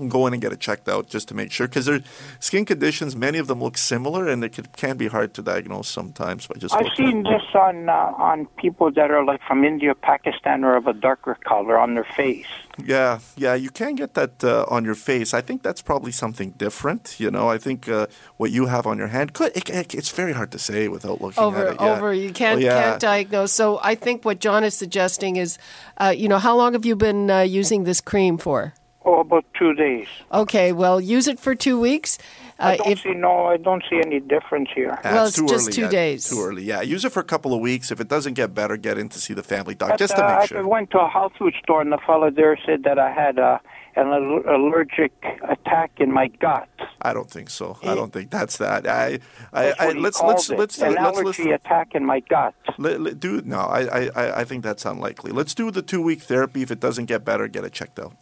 go 0.08 0.26
in 0.28 0.34
and 0.34 0.42
get 0.42 0.52
it 0.54 0.60
checked 0.60 0.88
out 0.88 1.08
just 1.10 1.28
to 1.28 1.34
make 1.36 1.52
sure 1.52 1.68
because 1.68 1.86
their 1.86 2.00
skin 2.40 2.66
conditions 2.66 3.16
many 3.16 3.38
of 3.38 3.48
them 3.48 3.62
look 3.62 3.78
similar 3.78 4.28
and 4.28 4.44
it 4.44 4.54
can, 4.54 4.66
can 4.78 4.96
be 4.98 5.08
hard 5.08 5.34
to 5.34 5.42
diagnose 5.42 5.88
sometimes 5.90 6.48
by 6.48 6.56
just 6.56 6.74
I've 6.74 6.86
looking. 6.86 7.08
seen 7.08 7.24
this 7.24 7.44
on 7.54 7.90
uh, 7.90 7.94
on 8.18 8.46
people 8.58 8.92
that 8.92 9.12
are 9.12 9.24
like 9.26 9.42
from 9.48 9.64
India, 9.66 9.94
Pakistan, 9.96 10.64
or 10.64 10.76
of 10.78 10.88
a 10.88 10.94
darker 10.94 11.38
color 11.44 11.78
on 11.78 11.96
their 11.96 12.06
face. 12.16 12.48
yeah 12.86 13.20
yeah 13.36 13.54
you 13.54 13.70
can 13.70 13.96
get 13.96 14.14
that 14.14 14.42
uh, 14.44 14.66
on 14.76 14.86
your 14.86 14.96
face 14.96 15.34
i 15.34 15.42
think 15.42 15.62
that's 15.62 15.82
probably 15.82 16.12
something 16.24 16.50
different 16.66 17.20
you 17.20 17.30
know 17.30 17.46
i 17.56 17.58
think 17.58 17.80
uh, 17.90 18.08
what 18.38 18.50
you 18.58 18.64
have 18.68 18.88
on 18.92 18.98
your 18.98 19.08
hand 19.18 19.34
could 19.34 19.52
it, 19.60 19.70
it- 19.70 19.94
it's 20.00 20.10
very 20.22 20.32
hard 20.40 20.52
to 20.56 20.58
say 20.58 20.88
without 20.88 21.20
looking 21.22 21.44
over 21.44 21.68
at 21.68 21.74
it 21.74 21.82
yeah. 21.82 21.92
over 21.92 22.14
you 22.14 22.32
can't 22.32 22.58
Well, 22.60 22.66
yeah. 22.66 22.82
can't 22.84 23.02
diagnose 23.02 23.52
so 23.52 23.66
i 23.92 23.94
think 24.06 24.24
what 24.24 24.40
john 24.40 24.64
is 24.64 24.74
suggesting 24.74 25.36
is 25.36 25.58
uh, 26.04 26.14
you 26.22 26.28
know 26.32 26.40
how 26.40 26.56
long 26.56 26.72
have 26.78 26.86
you 26.90 26.96
been 26.96 27.30
uh, 27.30 27.42
using 27.42 27.84
this 27.84 28.00
cream 28.02 28.38
for 28.38 28.74
Oh, 29.04 29.22
about 29.22 29.46
two 29.58 29.74
days. 29.74 30.08
okay 30.32 30.72
well 30.72 31.02
use 31.02 31.28
it 31.28 31.40
for 31.40 31.56
two 31.56 31.80
weeks 31.80 32.18
I 32.60 32.74
uh, 32.74 32.78
don't 32.78 32.88
if 32.92 33.00
see 33.02 33.14
no. 33.16 33.46
I 33.48 33.58
don't 33.58 33.84
see 33.90 34.00
any 34.06 34.20
difference 34.20 34.70
here. 34.76 35.00
Ah, 35.04 35.14
Well, 35.14 35.26
it's 35.26 35.40
it's 35.40 35.52
just 35.52 35.64
early 35.70 35.74
two 35.74 35.82
yet. 35.82 35.92
days. 35.92 36.30
Too 36.30 36.40
early, 36.44 36.64
yeah. 36.64 36.82
Use 36.82 37.04
it 37.04 37.12
for 37.12 37.20
a 37.20 37.24
couple 37.34 37.56
of 37.56 37.60
weeks. 37.60 37.90
If 37.90 38.00
it 38.00 38.08
doesn't 38.08 38.36
get 38.36 38.54
better, 38.54 38.78
get 38.78 39.00
in 39.00 39.10
to 39.10 39.18
see 39.20 39.34
the 39.34 39.42
family 39.42 39.74
doc 39.74 39.90
But, 39.90 39.98
just 39.98 40.16
to 40.16 40.24
uh, 40.24 40.28
make 40.30 40.38
I 40.42 40.46
sure. 40.46 40.68
went 40.68 40.92
to 40.92 41.00
a 41.00 41.10
health 41.10 41.34
food 41.40 41.56
store 41.64 41.82
and 41.82 41.92
the 41.92 41.98
fellow 42.06 42.30
there 42.30 42.56
said 42.64 42.84
that 42.84 43.00
I 43.00 43.10
had 43.12 43.40
uh, 43.40 43.58
an 43.96 44.10
allergic 44.48 45.12
attack 45.50 45.90
in 45.98 46.12
my 46.12 46.28
gut. 46.28 46.70
I 47.02 47.14
don't 47.14 47.32
think 47.32 47.50
so. 47.50 47.80
I 47.82 47.96
don't 47.96 48.14
think 48.14 48.30
that's 48.30 48.58
that. 48.58 48.86
I, 48.88 49.18
I, 49.52 49.64
That's 49.64 49.80
I 49.82 49.86
what 49.88 49.96
he 49.96 50.02
let's 50.02 50.18
called 50.20 50.30
let's 50.34 50.50
it. 50.52 50.60
let's 50.60 50.78
an 50.84 50.94
let's 50.94 51.00
allergy 51.18 51.28
listen. 51.46 51.54
attack 51.54 51.96
in 51.96 52.06
my 52.06 52.20
gut. 52.20 52.54
Let, 52.78 53.02
let- 53.02 53.20
do 53.20 53.42
no. 53.44 53.58
I, 53.60 53.82
I 53.82 54.10
I- 54.16 54.40
I 54.42 54.44
think 54.44 54.64
that's 54.64 54.86
unlikely. 54.86 55.32
Let's 55.32 55.56
do 55.56 55.72
the 55.72 55.82
two 55.82 56.02
week 56.04 56.22
therapy. 56.22 56.62
If 56.62 56.70
it 56.70 56.80
doesn't 56.80 57.06
get 57.06 57.26
better, 57.26 57.48
get 57.48 57.64
it 57.64 57.74
checked 57.74 57.98
out. 58.00 58.14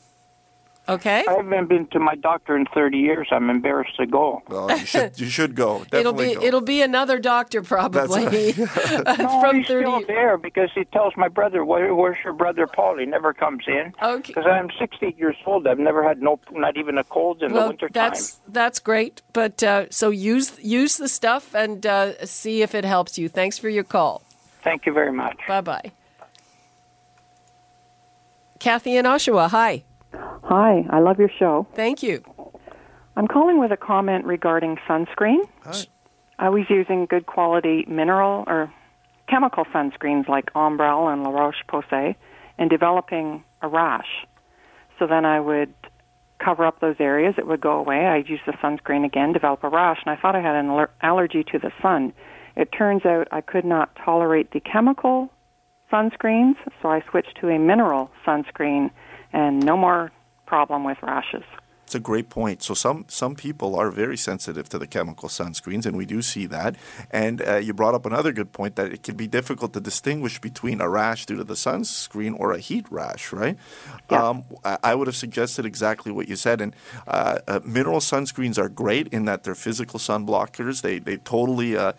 Okay 0.96 1.24
I 1.27 1.34
haven't 1.34 1.67
been 1.69 1.86
to 1.88 2.00
my 2.00 2.15
doctor 2.15 2.55
in 2.58 2.65
30 2.74 2.98
years. 2.98 3.27
I'm 3.31 3.50
embarrassed 3.50 3.96
to 3.98 4.05
go. 4.05 4.41
Well, 4.48 4.69
you 4.72 4.86
should 4.86 5.19
you 5.19 5.29
should 5.29 5.53
go. 5.55 5.86
it'll 5.93 6.13
be 6.13 6.36
go. 6.36 6.43
it'll 6.43 6.62
be 6.75 6.81
another 6.81 7.19
doctor 7.19 7.62
probably 7.62 8.25
No, 8.58 9.41
from 9.41 9.58
he's 9.58 9.67
30 9.67 9.86
still 9.86 10.03
there 10.08 10.38
because 10.38 10.69
he 10.75 10.84
tells 10.86 11.13
my 11.15 11.27
brother, 11.27 11.63
Where, 11.63 11.93
"Where's 11.93 12.17
your 12.24 12.34
brother 12.34 12.65
Paul?" 12.67 12.98
He 12.98 13.05
never 13.05 13.34
comes 13.34 13.63
in. 13.67 13.93
Okay. 14.01 14.34
Because 14.34 14.46
I'm 14.46 14.69
60 14.79 15.15
years 15.17 15.36
old. 15.46 15.67
I've 15.67 15.79
never 15.79 16.01
had 16.08 16.22
no, 16.22 16.39
not 16.51 16.77
even 16.77 16.98
a 16.98 17.03
cold 17.03 17.41
in 17.43 17.50
the 17.53 17.55
well 17.60 17.67
winter 17.69 17.89
that's 17.91 18.34
time. 18.34 18.41
that's 18.60 18.79
great 18.79 19.22
but 19.34 19.62
uh, 19.63 19.86
so 19.89 20.10
use 20.10 20.58
use 20.62 20.98
the 20.98 21.08
stuff 21.08 21.53
and 21.53 21.86
uh, 21.86 22.25
see 22.25 22.62
if 22.62 22.74
it 22.74 22.86
helps 22.86 23.17
you 23.19 23.29
thanks 23.29 23.58
for 23.58 23.69
your 23.69 23.84
call 23.84 24.22
Thank 24.63 24.86
you 24.86 24.93
very 24.93 25.12
much. 25.13 25.38
bye 25.48 25.62
bye 25.62 25.91
kathy 28.60 28.96
in 28.98 29.05
oshawa 29.05 29.50
hi 29.50 29.84
Hi, 30.50 30.84
I 30.89 30.98
love 31.00 31.20
your 31.20 31.29
show. 31.38 31.68
thank 31.75 32.01
you 32.01 32.24
I'm 33.15 33.27
calling 33.27 33.60
with 33.60 33.72
a 33.72 33.77
comment 33.77 34.25
regarding 34.25 34.77
sunscreen. 34.88 35.48
Hi. 35.63 35.84
I 36.39 36.50
was 36.50 36.63
using 36.70 37.06
good 37.06 37.27
quality 37.27 37.86
mineral 37.88 38.46
or 38.48 38.74
chemical 39.27 39.65
sunscreens 39.65 40.27
like 40.27 40.51
Ombrelle 40.53 41.13
and 41.13 41.24
La 41.24 41.29
Roche 41.29 41.63
Posay 41.68 42.15
and 42.58 42.68
developing 42.70 43.44
a 43.62 43.68
rash. 43.68 44.25
So 44.97 45.06
then 45.06 45.24
I 45.24 45.39
would 45.39 45.71
cover 46.43 46.65
up 46.65 46.80
those 46.80 46.95
areas, 47.00 47.36
it 47.38 47.45
would 47.45 47.62
go 47.62 47.74
away. 47.74 48.08
I'd 48.08 48.28
use 48.28 48.39
the 48.47 48.54
sunscreen 48.54 49.06
again, 49.06 49.34
develop 49.34 49.63
a 49.63 49.69
rash, 49.69 50.00
and 50.04 50.17
I 50.17 50.19
thought 50.19 50.36
I 50.36 50.41
had 50.41 50.56
an 50.56 50.69
aller- 50.69 50.89
allergy 51.02 51.43
to 51.52 51.60
the 51.60 51.71
sun. 51.80 52.12
It 52.56 52.71
turns 52.71 53.06
out 53.06 53.28
I 53.32 53.41
could 53.41 53.65
not 53.65 53.95
tolerate 54.04 54.52
the 54.52 54.62
chemical 54.62 55.30
sunscreens, 55.91 56.56
so 56.82 56.89
I 56.89 57.04
switched 57.12 57.38
to 57.41 57.50
a 57.50 57.60
mineral 57.60 58.10
sunscreen 58.26 58.89
and 59.32 59.63
no 59.63 59.78
more 59.78 60.12
problem 60.50 60.84
with 60.84 60.98
rashes. 61.04 61.44
It's 61.90 61.96
a 61.96 62.00
great 62.00 62.30
point. 62.30 62.62
So 62.62 62.76
some 62.76 63.06
some 63.08 63.34
people 63.34 63.76
are 63.76 63.90
very 63.90 64.16
sensitive 64.16 64.70
to 64.70 64.78
the 64.78 64.86
chemical 64.86 65.28
sunscreens, 65.28 65.88
and 65.88 65.98
we 65.98 66.06
do 66.06 66.22
see 66.22 66.46
that. 66.46 66.76
And 67.10 67.42
uh, 67.42 67.56
you 67.56 67.74
brought 67.74 67.96
up 67.96 68.06
another 68.06 68.32
good 68.32 68.52
point 68.52 68.76
that 68.76 68.94
it 68.94 69.02
can 69.02 69.16
be 69.16 69.26
difficult 69.26 69.74
to 69.74 69.80
distinguish 69.80 70.40
between 70.40 70.82
a 70.82 70.88
rash 70.88 71.26
due 71.26 71.38
to 71.38 71.44
the 71.44 71.56
sunscreen 71.56 72.40
or 72.40 72.52
a 72.52 72.60
heat 72.60 72.86
rash, 72.92 73.34
right? 73.34 73.58
Yeah. 74.12 74.24
Um, 74.24 74.44
I 74.84 74.94
would 74.94 75.08
have 75.08 75.16
suggested 75.16 75.66
exactly 75.66 76.12
what 76.12 76.28
you 76.28 76.36
said. 76.36 76.62
And 76.62 76.76
uh, 77.08 77.40
uh, 77.48 77.60
mineral 77.66 78.02
sunscreens 78.02 78.60
are 78.60 78.70
great 78.70 79.08
in 79.08 79.26
that 79.26 79.44
they're 79.44 79.56
physical 79.56 79.98
sun 79.98 80.28
blockers. 80.28 80.84
They 80.84 81.00
they 81.00 81.18
totally 81.18 81.76
uh, 81.76 81.94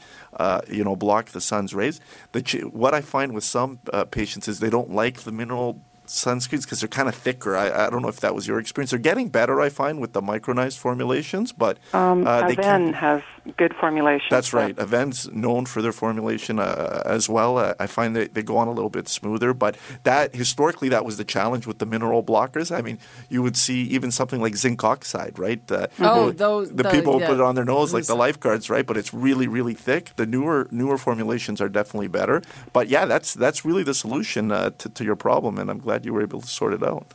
uh, 0.44 0.60
you 0.68 0.84
know 0.84 0.94
block 0.94 1.30
the 1.30 1.40
sun's 1.40 1.74
rays. 1.74 2.00
The 2.30 2.42
ch- 2.42 2.64
what 2.82 2.94
I 2.94 3.00
find 3.00 3.32
with 3.32 3.44
some 3.44 3.80
uh, 3.92 4.04
patients 4.04 4.46
is 4.46 4.60
they 4.60 4.70
don't 4.70 4.92
like 5.02 5.16
the 5.22 5.32
mineral 5.32 5.80
sunscreens 6.10 6.62
because 6.64 6.80
they're 6.80 6.88
kind 6.88 7.08
of 7.08 7.14
thicker. 7.14 7.56
I, 7.56 7.86
I 7.86 7.90
don't 7.90 8.02
know 8.02 8.08
if 8.08 8.20
that 8.20 8.34
was 8.34 8.46
your 8.46 8.58
experience. 8.58 8.90
They're 8.90 8.98
getting 8.98 9.28
better, 9.28 9.60
I 9.60 9.68
find, 9.68 10.00
with 10.00 10.12
the 10.12 10.20
micronized 10.20 10.78
formulations, 10.78 11.52
but 11.52 11.78
Um, 11.92 12.26
uh, 12.26 12.46
they 12.48 12.56
Avène 12.56 12.62
can. 12.62 12.92
has 12.94 13.22
good 13.56 13.74
formulation. 13.74 14.26
That's 14.30 14.50
but- 14.50 14.56
right. 14.58 14.76
Avène's 14.76 15.30
known 15.32 15.66
for 15.66 15.80
their 15.82 15.92
formulation 15.92 16.58
uh, 16.58 17.02
as 17.04 17.28
well. 17.28 17.58
Uh, 17.58 17.74
I 17.80 17.86
find 17.86 18.14
that 18.16 18.34
they 18.34 18.42
go 18.42 18.56
on 18.56 18.68
a 18.68 18.72
little 18.72 18.90
bit 18.90 19.08
smoother, 19.08 19.52
but 19.54 19.76
that 20.04 20.34
historically 20.34 20.88
that 20.90 21.04
was 21.04 21.16
the 21.16 21.24
challenge 21.24 21.66
with 21.66 21.78
the 21.78 21.86
mineral 21.86 22.22
blockers. 22.22 22.70
I 22.76 22.80
mean, 22.82 22.98
you 23.28 23.42
would 23.42 23.56
see 23.56 23.82
even 23.84 24.10
something 24.10 24.40
like 24.40 24.56
zinc 24.56 24.84
oxide, 24.84 25.38
right? 25.38 25.60
Uh, 25.70 25.86
Oh, 26.00 26.26
the- 26.30 26.32
those- 26.36 26.68
the, 26.70 26.82
the- 26.82 26.90
people 26.90 27.14
would 27.14 27.22
yeah. 27.22 27.28
put 27.28 27.34
it 27.36 27.40
on 27.42 27.54
their 27.54 27.64
nose 27.64 27.92
like 27.94 28.04
the 28.06 28.14
lifeguards, 28.16 28.68
right? 28.70 28.86
But 28.86 28.96
it's 28.96 29.12
really, 29.14 29.48
really 29.48 29.74
thick. 29.74 30.12
The 30.16 30.26
newer 30.26 30.68
newer 30.70 30.98
formulations 30.98 31.60
are 31.60 31.68
definitely 31.68 32.08
better. 32.08 32.42
But 32.72 32.88
yeah, 32.88 33.04
that's 33.06 33.34
that's 33.34 33.64
really 33.64 33.82
the 33.82 33.94
solution 33.94 34.52
uh, 34.52 34.70
to, 34.78 34.88
to 34.88 35.04
your 35.04 35.16
problem, 35.16 35.58
and 35.58 35.70
I'm 35.70 35.78
glad 35.78 36.04
you 36.04 36.12
were 36.12 36.22
able 36.22 36.40
to 36.40 36.46
sort 36.46 36.72
it 36.74 36.82
out. 36.82 37.06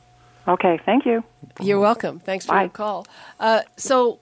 Okay, 0.47 0.79
thank 0.85 1.05
you. 1.05 1.23
You're 1.59 1.79
welcome. 1.79 2.19
Thanks 2.19 2.45
for 2.45 2.53
Bye. 2.53 2.61
your 2.63 2.69
call. 2.69 3.07
Uh, 3.39 3.61
so, 3.77 4.19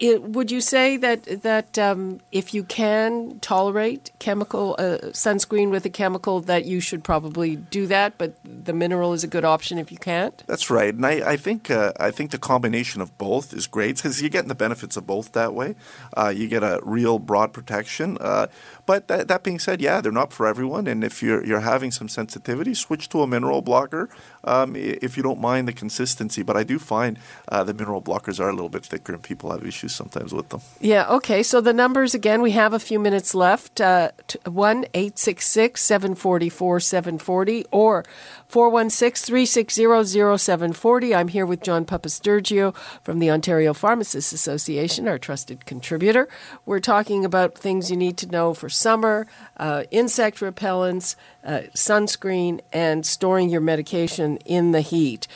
it, 0.00 0.22
would 0.22 0.50
you 0.50 0.62
say 0.62 0.96
that 0.96 1.42
that 1.42 1.78
um, 1.78 2.20
if 2.32 2.54
you 2.54 2.64
can 2.64 3.38
tolerate 3.40 4.10
chemical 4.18 4.74
uh, 4.78 4.98
sunscreen 5.12 5.70
with 5.70 5.84
a 5.84 5.90
chemical, 5.90 6.40
that 6.40 6.64
you 6.64 6.80
should 6.80 7.04
probably 7.04 7.56
do 7.56 7.86
that, 7.86 8.16
but 8.16 8.34
the 8.44 8.72
mineral 8.72 9.12
is 9.12 9.22
a 9.22 9.26
good 9.26 9.44
option 9.44 9.78
if 9.78 9.92
you 9.92 9.98
can't? 9.98 10.42
That's 10.46 10.70
right, 10.70 10.94
and 10.94 11.04
I, 11.04 11.32
I 11.32 11.36
think 11.36 11.70
uh, 11.70 11.92
I 12.00 12.10
think 12.10 12.30
the 12.30 12.38
combination 12.38 13.02
of 13.02 13.16
both 13.18 13.52
is 13.52 13.66
great 13.66 13.96
because 13.96 14.20
you're 14.22 14.30
getting 14.30 14.48
the 14.48 14.54
benefits 14.54 14.96
of 14.96 15.06
both 15.06 15.32
that 15.32 15.52
way. 15.52 15.74
Uh, 16.16 16.32
you 16.34 16.48
get 16.48 16.62
a 16.62 16.80
real 16.82 17.18
broad 17.18 17.52
protection, 17.52 18.16
uh, 18.20 18.46
but 18.90 19.06
that, 19.06 19.28
that 19.28 19.44
being 19.44 19.60
said, 19.60 19.80
yeah, 19.80 20.00
they're 20.00 20.10
not 20.10 20.32
for 20.32 20.48
everyone. 20.48 20.88
And 20.88 21.04
if 21.04 21.22
you're 21.22 21.46
you're 21.46 21.60
having 21.60 21.92
some 21.92 22.08
sensitivity, 22.08 22.74
switch 22.74 23.08
to 23.10 23.22
a 23.22 23.26
mineral 23.34 23.62
blocker 23.62 24.10
um, 24.42 24.74
if 24.74 25.16
you 25.16 25.22
don't 25.22 25.40
mind 25.40 25.68
the 25.68 25.72
consistency. 25.72 26.42
But 26.42 26.56
I 26.56 26.64
do 26.64 26.80
find 26.80 27.16
uh, 27.46 27.62
the 27.62 27.72
mineral 27.72 28.02
blockers 28.02 28.40
are 28.40 28.48
a 28.48 28.52
little 28.52 28.68
bit 28.68 28.84
thicker, 28.84 29.12
and 29.12 29.22
people 29.22 29.52
have 29.52 29.64
issues 29.64 29.94
sometimes 29.94 30.32
with 30.32 30.48
them. 30.48 30.60
Yeah, 30.80 31.08
okay. 31.18 31.44
So 31.44 31.60
the 31.60 31.72
numbers 31.72 32.16
again, 32.16 32.42
we 32.42 32.50
have 32.50 32.72
a 32.72 32.80
few 32.80 32.98
minutes 32.98 33.32
left. 33.32 33.80
Uh, 33.80 34.10
t- 34.26 34.40
1 34.44 34.86
866 34.92 35.80
744 35.80 36.80
740 36.80 37.66
or 37.70 38.04
416 38.50 39.26
360 39.26 40.36
0740. 40.36 41.14
I'm 41.14 41.28
here 41.28 41.46
with 41.46 41.62
John 41.62 41.84
Papastergiou 41.84 42.74
from 43.04 43.20
the 43.20 43.30
Ontario 43.30 43.72
Pharmacists 43.72 44.32
Association, 44.32 45.06
our 45.06 45.18
trusted 45.18 45.66
contributor. 45.66 46.28
We're 46.66 46.80
talking 46.80 47.24
about 47.24 47.56
things 47.56 47.92
you 47.92 47.96
need 47.96 48.16
to 48.18 48.26
know 48.26 48.52
for 48.52 48.68
summer, 48.68 49.28
uh, 49.56 49.84
insect 49.92 50.40
repellents, 50.40 51.14
uh, 51.44 51.60
sunscreen, 51.74 52.60
and 52.72 53.06
storing 53.06 53.50
your 53.50 53.60
medication 53.60 54.38
in 54.38 54.72
the 54.72 54.80
heat. 54.80 55.28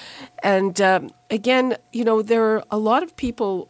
And 0.42 0.80
um, 0.80 1.10
again, 1.30 1.76
you 1.92 2.02
know, 2.02 2.20
there 2.20 2.44
are 2.56 2.64
a 2.68 2.78
lot 2.78 3.04
of 3.04 3.14
people 3.14 3.68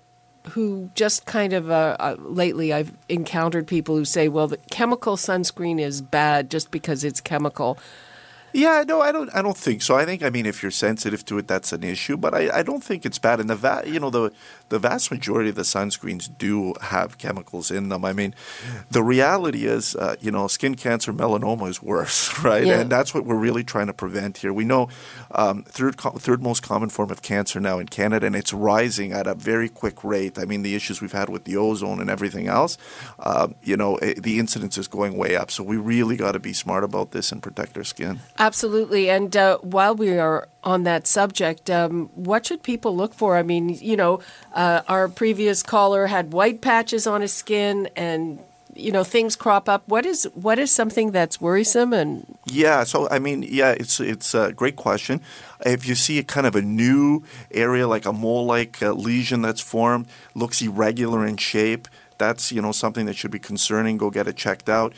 who 0.52 0.90
just 0.94 1.26
kind 1.26 1.52
of 1.52 1.70
uh, 1.70 1.96
uh, 2.00 2.16
lately 2.18 2.72
I've 2.72 2.92
encountered 3.10 3.66
people 3.66 3.94
who 3.94 4.06
say, 4.06 4.28
well, 4.28 4.46
the 4.46 4.56
chemical 4.70 5.16
sunscreen 5.16 5.78
is 5.78 6.00
bad 6.00 6.50
just 6.50 6.70
because 6.70 7.04
it's 7.04 7.20
chemical. 7.20 7.78
Yeah, 8.56 8.84
no, 8.86 9.00
I 9.02 9.10
don't. 9.12 9.30
I 9.34 9.42
don't 9.42 9.56
think 9.56 9.82
so. 9.82 9.96
I 9.96 10.04
think, 10.04 10.22
I 10.22 10.30
mean, 10.30 10.46
if 10.46 10.62
you're 10.62 10.70
sensitive 10.70 11.24
to 11.26 11.38
it, 11.38 11.48
that's 11.48 11.72
an 11.72 11.82
issue. 11.82 12.16
But 12.16 12.34
I, 12.34 12.60
I 12.60 12.62
don't 12.62 12.84
think 12.84 13.04
it's 13.04 13.18
bad. 13.18 13.40
And 13.40 13.50
the 13.50 13.56
va- 13.56 13.82
you 13.84 13.98
know 14.00 14.10
the 14.10 14.32
the 14.68 14.78
vast 14.78 15.10
majority 15.10 15.50
of 15.50 15.56
the 15.56 15.62
sunscreens 15.62 16.28
do 16.38 16.74
have 16.80 17.18
chemicals 17.18 17.70
in 17.70 17.88
them. 17.88 18.04
I 18.04 18.12
mean, 18.12 18.34
the 18.90 19.02
reality 19.02 19.66
is, 19.66 19.94
uh, 19.96 20.16
you 20.20 20.30
know, 20.30 20.48
skin 20.48 20.74
cancer, 20.74 21.12
melanoma 21.12 21.68
is 21.68 21.82
worse, 21.82 22.38
right? 22.44 22.66
Yeah. 22.66 22.80
And 22.80 22.90
that's 22.90 23.14
what 23.14 23.24
we're 23.24 23.36
really 23.36 23.64
trying 23.64 23.86
to 23.88 23.92
prevent 23.92 24.38
here. 24.38 24.52
We 24.52 24.64
know 24.64 24.88
um, 25.30 25.62
third 25.64 25.96
co- 25.96 26.10
third 26.10 26.42
most 26.42 26.62
common 26.62 26.88
form 26.88 27.10
of 27.10 27.22
cancer 27.22 27.60
now 27.60 27.78
in 27.78 27.88
Canada, 27.88 28.26
and 28.26 28.36
it's 28.36 28.52
rising 28.52 29.12
at 29.12 29.26
a 29.26 29.34
very 29.34 29.68
quick 29.68 30.02
rate. 30.02 30.38
I 30.38 30.44
mean, 30.44 30.62
the 30.62 30.74
issues 30.74 31.00
we've 31.00 31.12
had 31.12 31.28
with 31.28 31.44
the 31.44 31.56
ozone 31.56 32.00
and 32.00 32.10
everything 32.10 32.48
else, 32.48 32.78
um, 33.18 33.54
you 33.62 33.76
know, 33.76 33.96
eh, 33.96 34.14
the 34.16 34.38
incidence 34.38 34.78
is 34.78 34.88
going 34.88 35.16
way 35.16 35.36
up. 35.36 35.50
So 35.50 35.62
we 35.62 35.76
really 35.76 36.16
got 36.16 36.32
to 36.32 36.40
be 36.40 36.52
smart 36.52 36.84
about 36.84 37.10
this 37.10 37.32
and 37.32 37.42
protect 37.42 37.76
our 37.76 37.84
skin. 37.84 38.20
Absolutely. 38.38 39.10
And 39.10 39.36
uh, 39.36 39.58
while 39.58 39.94
we 39.94 40.18
are 40.18 40.48
on 40.64 40.82
that 40.84 41.06
subject, 41.06 41.70
um, 41.70 42.10
what 42.14 42.46
should 42.46 42.62
people 42.62 42.96
look 42.96 43.14
for? 43.14 43.36
I 43.36 43.42
mean, 43.42 43.68
you 43.68 43.96
know, 43.96 44.20
uh, 44.54 44.80
our 44.88 45.08
previous 45.08 45.62
caller 45.62 46.06
had 46.06 46.32
white 46.32 46.60
patches 46.60 47.06
on 47.06 47.20
his 47.20 47.32
skin 47.32 47.88
and 47.94 48.40
you 48.76 48.90
know 48.90 49.04
things 49.04 49.36
crop 49.36 49.68
up 49.68 49.86
what 49.86 50.04
is 50.04 50.28
what 50.34 50.58
is 50.58 50.70
something 50.70 51.12
that's 51.12 51.40
worrisome 51.40 51.92
and 51.92 52.36
Yeah, 52.46 52.84
so 52.84 53.08
I 53.10 53.18
mean, 53.18 53.42
yeah, 53.42 53.70
it's 53.70 54.00
it's 54.00 54.34
a 54.34 54.52
great 54.52 54.76
question. 54.76 55.20
If 55.64 55.86
you 55.86 55.94
see 55.94 56.18
a 56.18 56.22
kind 56.22 56.46
of 56.46 56.54
a 56.54 56.62
new 56.62 57.22
area 57.50 57.88
like 57.88 58.04
a 58.04 58.12
mole-like 58.12 58.82
uh, 58.82 58.92
lesion 58.92 59.42
that's 59.42 59.60
formed, 59.60 60.06
looks 60.34 60.60
irregular 60.60 61.26
in 61.26 61.36
shape, 61.36 61.88
that's 62.24 62.44
you 62.56 62.62
know 62.64 62.72
something 62.84 63.06
that 63.08 63.16
should 63.20 63.34
be 63.38 63.42
concerning. 63.52 63.94
Go 64.04 64.08
get 64.18 64.26
it 64.32 64.36
checked 64.46 64.68
out. 64.68 64.90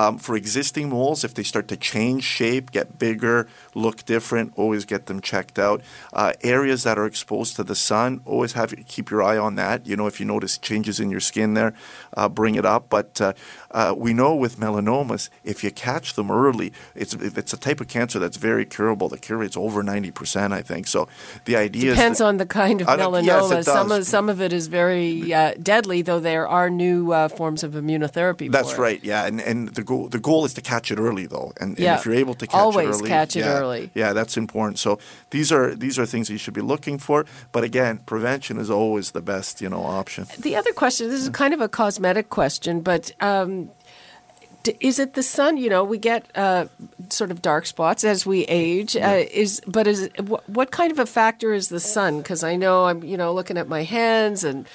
Um, 0.00 0.18
for 0.24 0.32
existing 0.36 0.86
moles, 0.96 1.24
if 1.28 1.32
they 1.34 1.42
start 1.52 1.66
to 1.68 1.76
change 1.92 2.22
shape, 2.38 2.66
get 2.78 2.86
bigger, 2.98 3.38
look 3.74 4.04
different, 4.14 4.52
always 4.56 4.84
get 4.92 5.06
them 5.06 5.20
checked 5.20 5.58
out. 5.58 5.78
Uh, 6.12 6.32
areas 6.56 6.80
that 6.86 6.96
are 6.98 7.06
exposed 7.06 7.56
to 7.56 7.62
the 7.64 7.74
sun, 7.74 8.20
always 8.24 8.52
have 8.58 8.74
keep 8.94 9.06
your 9.12 9.22
eye 9.30 9.38
on 9.38 9.52
that. 9.62 9.86
You 9.86 9.96
know, 9.98 10.06
if 10.12 10.16
you 10.20 10.26
notice 10.26 10.58
changes 10.58 10.96
in 11.00 11.08
your 11.14 11.20
skin 11.30 11.54
there, 11.54 11.72
uh, 12.18 12.28
bring 12.40 12.54
it 12.60 12.66
up. 12.74 12.82
But 12.96 13.10
uh, 13.20 13.32
uh, 13.70 13.94
we 14.04 14.12
know 14.20 14.32
with 14.44 14.54
melanomas, 14.58 15.30
if 15.52 15.64
you 15.64 15.70
catch 15.70 16.14
them 16.14 16.30
early, 16.30 16.72
it's 16.94 17.14
it's 17.14 17.52
a 17.52 17.60
type 17.66 17.80
of 17.80 17.88
cancer 17.88 18.18
that's 18.22 18.36
very 18.50 18.64
curable. 18.76 19.08
The 19.08 19.18
cure 19.18 19.38
rate's 19.38 19.56
over 19.56 19.82
ninety 19.82 20.10
percent, 20.10 20.52
I 20.52 20.62
think. 20.70 20.86
So 20.86 21.08
the 21.48 21.56
idea 21.56 21.90
depends 21.94 22.16
is 22.16 22.18
that- 22.18 22.28
on 22.30 22.36
the 22.36 22.46
kind 22.46 22.80
of 22.82 22.86
melanoma 22.88 23.56
yes, 23.56 23.66
some 23.66 23.90
of 23.96 24.06
some 24.06 24.28
of 24.32 24.40
it 24.46 24.52
is 24.52 24.66
very 24.80 25.32
uh, 25.32 25.52
deadly 25.62 26.02
though 26.02 26.20
there 26.20 26.46
are 26.58 26.70
new 26.76 27.12
uh, 27.12 27.28
forms 27.28 27.62
of 27.62 27.72
immunotherapy 27.72 28.50
That's 28.50 28.78
right. 28.78 29.02
Yeah, 29.02 29.26
and 29.26 29.40
and 29.40 29.68
the 29.70 29.82
goal 29.82 30.08
the 30.08 30.18
goal 30.18 30.44
is 30.44 30.54
to 30.54 30.60
catch 30.60 30.90
it 30.90 30.98
early 30.98 31.26
though, 31.26 31.52
and, 31.60 31.78
and 31.78 31.98
if 31.98 32.04
you're 32.04 32.14
able 32.14 32.34
to 32.34 32.46
catch 32.46 32.54
Always 32.54 32.88
it 32.88 33.00
early, 33.00 33.08
catch 33.08 33.36
it 33.36 33.40
yeah, 33.40 33.58
early. 33.58 33.90
Yeah, 33.94 34.12
that's 34.12 34.36
important. 34.36 34.78
So 34.78 34.98
these 35.30 35.52
are 35.52 35.74
these 35.74 35.98
are 35.98 36.06
things 36.06 36.28
that 36.28 36.34
you 36.34 36.38
should 36.38 36.54
be 36.54 36.60
looking 36.60 36.98
for. 36.98 37.26
But 37.52 37.64
again, 37.64 37.98
prevention 38.06 38.58
is 38.58 38.70
always 38.70 39.12
the 39.12 39.22
best 39.22 39.60
you 39.60 39.68
know 39.68 39.82
option. 39.82 40.26
The 40.38 40.56
other 40.56 40.72
question, 40.72 41.08
this 41.08 41.22
is 41.22 41.28
kind 41.30 41.54
of 41.54 41.60
a 41.60 41.68
cosmetic 41.68 42.30
question, 42.30 42.80
but 42.80 43.12
um, 43.20 43.70
is 44.80 44.98
it 44.98 45.14
the 45.14 45.22
sun? 45.22 45.56
You 45.56 45.68
know, 45.68 45.84
we 45.84 45.98
get 45.98 46.26
uh, 46.34 46.66
sort 47.10 47.30
of 47.30 47.42
dark 47.42 47.66
spots 47.66 48.04
as 48.04 48.24
we 48.24 48.44
age. 48.44 48.96
Uh, 48.96 49.24
is 49.30 49.60
but 49.66 49.86
is 49.86 50.08
wh- 50.18 50.48
what 50.48 50.70
kind 50.70 50.90
of 50.92 50.98
a 50.98 51.06
factor 51.06 51.52
is 51.52 51.68
the 51.68 51.80
sun? 51.80 52.18
Because 52.18 52.42
I 52.42 52.56
know 52.56 52.86
I'm 52.86 53.02
you 53.04 53.16
know 53.16 53.32
looking 53.32 53.58
at 53.58 53.68
my 53.68 53.82
hands 53.82 54.44
and 54.44 54.66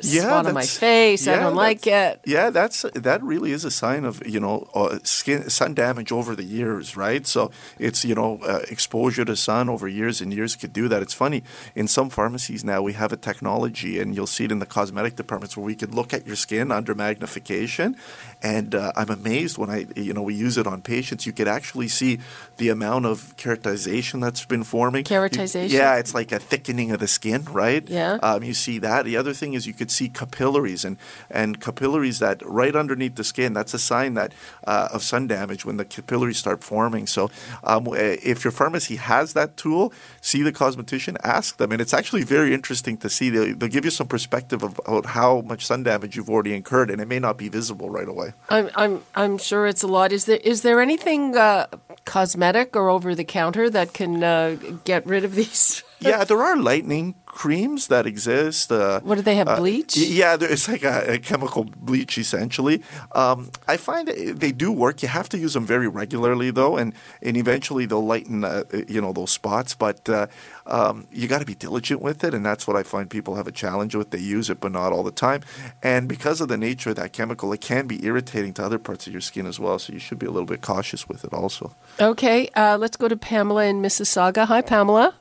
spot 0.00 0.46
on 0.46 0.54
my 0.54 0.64
face. 0.64 1.26
I 1.28 1.32
yeah, 1.32 1.40
don't 1.40 1.54
like 1.56 1.82
that's- 1.82 2.16
it. 2.24 2.30
Yeah, 2.30 2.50
that's 2.50 2.82
that 2.94 3.22
really 3.22 3.52
is 3.52 3.64
a 3.64 3.70
sign 3.70 4.04
of 4.04 4.26
you 4.26 4.40
know 4.40 4.68
uh, 4.74 4.98
skin 5.04 5.50
sun 5.50 5.74
damage 5.74 6.12
over 6.12 6.34
the 6.36 6.44
years, 6.44 6.96
right? 6.96 7.26
So 7.26 7.50
it's 7.78 8.04
you 8.04 8.14
know 8.14 8.38
uh, 8.46 8.60
exposure 8.70 9.24
to 9.24 9.36
sun 9.36 9.68
over 9.68 9.86
years 9.88 10.20
and 10.20 10.32
years 10.32 10.56
could 10.56 10.72
do 10.72 10.88
that. 10.88 11.02
It's 11.02 11.14
funny 11.14 11.42
in 11.74 11.88
some 11.88 12.10
pharmacies 12.10 12.64
now 12.64 12.82
we 12.82 12.92
have 12.94 13.12
a 13.12 13.16
technology, 13.16 13.98
and 14.00 14.14
you'll 14.14 14.26
see 14.26 14.44
it 14.44 14.52
in 14.52 14.58
the 14.58 14.66
cosmetic 14.66 15.16
departments 15.16 15.56
where 15.56 15.66
we 15.66 15.74
could 15.74 15.94
look 15.94 16.12
at 16.14 16.26
your 16.26 16.36
skin 16.36 16.70
under 16.72 16.94
magnification, 16.94 17.96
and 18.42 18.74
uh, 18.74 18.92
I'm 18.96 19.10
amazed 19.10 19.58
when 19.58 19.70
I 19.70 19.86
you 19.96 20.12
know 20.12 20.22
we 20.22 20.34
use 20.34 20.56
it 20.58 20.66
on 20.66 20.82
patients. 20.82 21.26
You 21.26 21.32
could 21.32 21.48
actually 21.48 21.88
see 21.88 22.18
the 22.56 22.68
amount 22.68 23.06
of 23.06 23.36
keratization 23.36 24.20
that's 24.20 24.44
been 24.44 24.64
forming. 24.64 25.00
You- 25.00 25.12
Keratization? 25.16 25.70
yeah, 25.70 25.96
it's 25.96 26.14
like 26.14 26.32
a 26.32 26.38
thickening 26.38 26.90
of 26.92 27.00
the 27.00 27.08
skin, 27.08 27.44
right? 27.50 27.86
Yeah. 27.88 28.18
Um, 28.22 28.42
you 28.42 28.54
see 28.54 28.78
that. 28.80 29.04
The 29.04 29.16
other 29.16 29.32
thing 29.34 29.54
is 29.54 29.66
you 29.66 29.74
could 29.82 29.90
see 29.90 30.08
capillaries 30.08 30.84
and, 30.84 30.96
and 31.28 31.60
capillaries 31.60 32.20
that 32.20 32.40
right 32.46 32.76
underneath 32.76 33.16
the 33.16 33.24
skin. 33.24 33.52
That's 33.52 33.74
a 33.74 33.80
sign 33.80 34.14
that 34.14 34.32
uh, 34.64 34.88
of 34.92 35.02
sun 35.02 35.26
damage 35.26 35.64
when 35.64 35.76
the 35.76 35.84
capillaries 35.84 36.38
start 36.38 36.62
forming. 36.62 37.08
So 37.08 37.30
um, 37.64 37.88
eh, 37.88 38.16
if 38.22 38.44
your 38.44 38.52
pharmacy 38.52 38.94
has 38.94 39.32
that 39.32 39.56
tool, 39.56 39.92
see 40.20 40.42
the 40.44 40.52
cosmetician, 40.52 41.16
ask 41.24 41.56
them, 41.56 41.72
and 41.72 41.80
it's 41.80 41.92
actually 41.92 42.22
very 42.22 42.54
interesting 42.54 42.96
to 42.98 43.10
see. 43.10 43.28
They'll, 43.28 43.56
they'll 43.56 43.68
give 43.68 43.84
you 43.84 43.90
some 43.90 44.06
perspective 44.06 44.62
about 44.62 45.06
how 45.06 45.40
much 45.40 45.66
sun 45.66 45.82
damage 45.82 46.14
you've 46.14 46.30
already 46.30 46.54
incurred, 46.54 46.88
and 46.88 47.00
it 47.00 47.08
may 47.08 47.18
not 47.18 47.36
be 47.36 47.48
visible 47.48 47.90
right 47.90 48.08
away. 48.08 48.34
I'm 48.50 48.70
I'm 48.76 49.02
I'm 49.16 49.36
sure 49.38 49.66
it's 49.66 49.82
a 49.82 49.88
lot. 49.88 50.12
Is 50.12 50.26
there 50.26 50.42
is 50.44 50.62
there 50.62 50.80
anything 50.80 51.36
uh, 51.36 51.66
cosmetic 52.04 52.76
or 52.76 52.88
over 52.88 53.16
the 53.16 53.24
counter 53.24 53.68
that 53.70 53.94
can 53.94 54.22
uh, 54.22 54.56
get 54.84 55.04
rid 55.06 55.24
of 55.24 55.34
these? 55.34 55.82
Yeah, 56.02 56.24
there 56.24 56.42
are 56.42 56.56
lightning 56.56 57.14
creams 57.26 57.86
that 57.88 58.06
exist. 58.06 58.70
Uh, 58.70 59.00
What 59.00 59.16
do 59.16 59.22
they 59.22 59.36
have, 59.36 59.48
uh, 59.48 59.56
bleach? 59.56 59.96
y- 59.96 60.02
yeah, 60.08 60.36
there, 60.36 60.50
it's 60.52 60.68
like 60.68 60.82
a, 60.84 61.14
a 61.14 61.18
chemical 61.18 61.64
bleach 61.64 62.18
essentially. 62.18 62.82
Um, 63.12 63.50
I 63.66 63.76
find 63.76 64.08
they 64.08 64.52
do 64.52 64.70
work. 64.70 65.02
You 65.02 65.08
have 65.08 65.28
to 65.30 65.38
use 65.38 65.54
them 65.54 65.64
very 65.66 65.88
regularly 65.88 66.50
though, 66.50 66.76
and, 66.76 66.92
and 67.22 67.36
eventually 67.36 67.86
they'll 67.86 68.04
lighten 68.04 68.44
uh, 68.44 68.64
you 68.88 69.00
know 69.00 69.12
those 69.12 69.30
spots. 69.32 69.74
But 69.74 70.08
uh, 70.08 70.26
um, 70.66 71.06
you 71.12 71.26
got 71.28 71.40
to 71.40 71.46
be 71.46 71.54
diligent 71.54 72.02
with 72.02 72.22
it, 72.24 72.34
and 72.34 72.44
that's 72.44 72.66
what 72.66 72.76
I 72.76 72.82
find 72.82 73.08
people 73.08 73.34
have 73.36 73.46
a 73.46 73.52
challenge 73.52 73.94
with. 73.94 74.10
They 74.10 74.18
use 74.18 74.50
it, 74.50 74.60
but 74.60 74.72
not 74.72 74.92
all 74.92 75.02
the 75.02 75.10
time. 75.10 75.40
And 75.82 76.08
because 76.08 76.40
of 76.40 76.48
the 76.48 76.58
nature 76.58 76.90
of 76.90 76.96
that 76.96 77.12
chemical, 77.12 77.52
it 77.52 77.60
can 77.60 77.86
be 77.86 78.04
irritating 78.04 78.52
to 78.54 78.64
other 78.64 78.78
parts 78.78 79.06
of 79.06 79.12
your 79.12 79.22
skin 79.22 79.46
as 79.46 79.58
well. 79.58 79.78
So 79.78 79.92
you 79.92 79.98
should 79.98 80.18
be 80.18 80.26
a 80.26 80.30
little 80.30 80.46
bit 80.46 80.60
cautious 80.60 81.08
with 81.08 81.24
it 81.24 81.32
also. 81.32 81.74
Okay, 82.00 82.48
uh, 82.54 82.76
let's 82.78 82.96
go 82.96 83.08
to 83.08 83.16
Pamela 83.16 83.64
in 83.64 83.80
Mississauga. 83.82 84.46
Hi, 84.46 84.60
Pamela. 84.60 85.14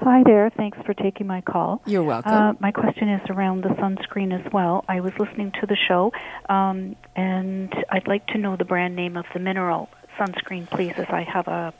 Hi 0.00 0.22
there. 0.24 0.50
Thanks 0.56 0.78
for 0.84 0.94
taking 0.94 1.26
my 1.26 1.40
call. 1.40 1.80
You're 1.86 2.04
welcome. 2.04 2.32
Uh, 2.32 2.52
my 2.60 2.70
question 2.70 3.08
is 3.08 3.22
around 3.30 3.62
the 3.64 3.70
sunscreen 3.70 4.32
as 4.32 4.52
well. 4.52 4.84
I 4.88 5.00
was 5.00 5.12
listening 5.18 5.52
to 5.60 5.66
the 5.66 5.76
show, 5.88 6.12
um, 6.48 6.96
and 7.16 7.72
I'd 7.90 8.06
like 8.06 8.26
to 8.28 8.38
know 8.38 8.56
the 8.56 8.64
brand 8.64 8.94
name 8.94 9.16
of 9.16 9.24
the 9.32 9.40
mineral 9.40 9.88
sunscreen, 10.18 10.68
please, 10.68 10.92
as 10.96 11.06
I 11.08 11.22
have 11.22 11.48
a 11.48 11.72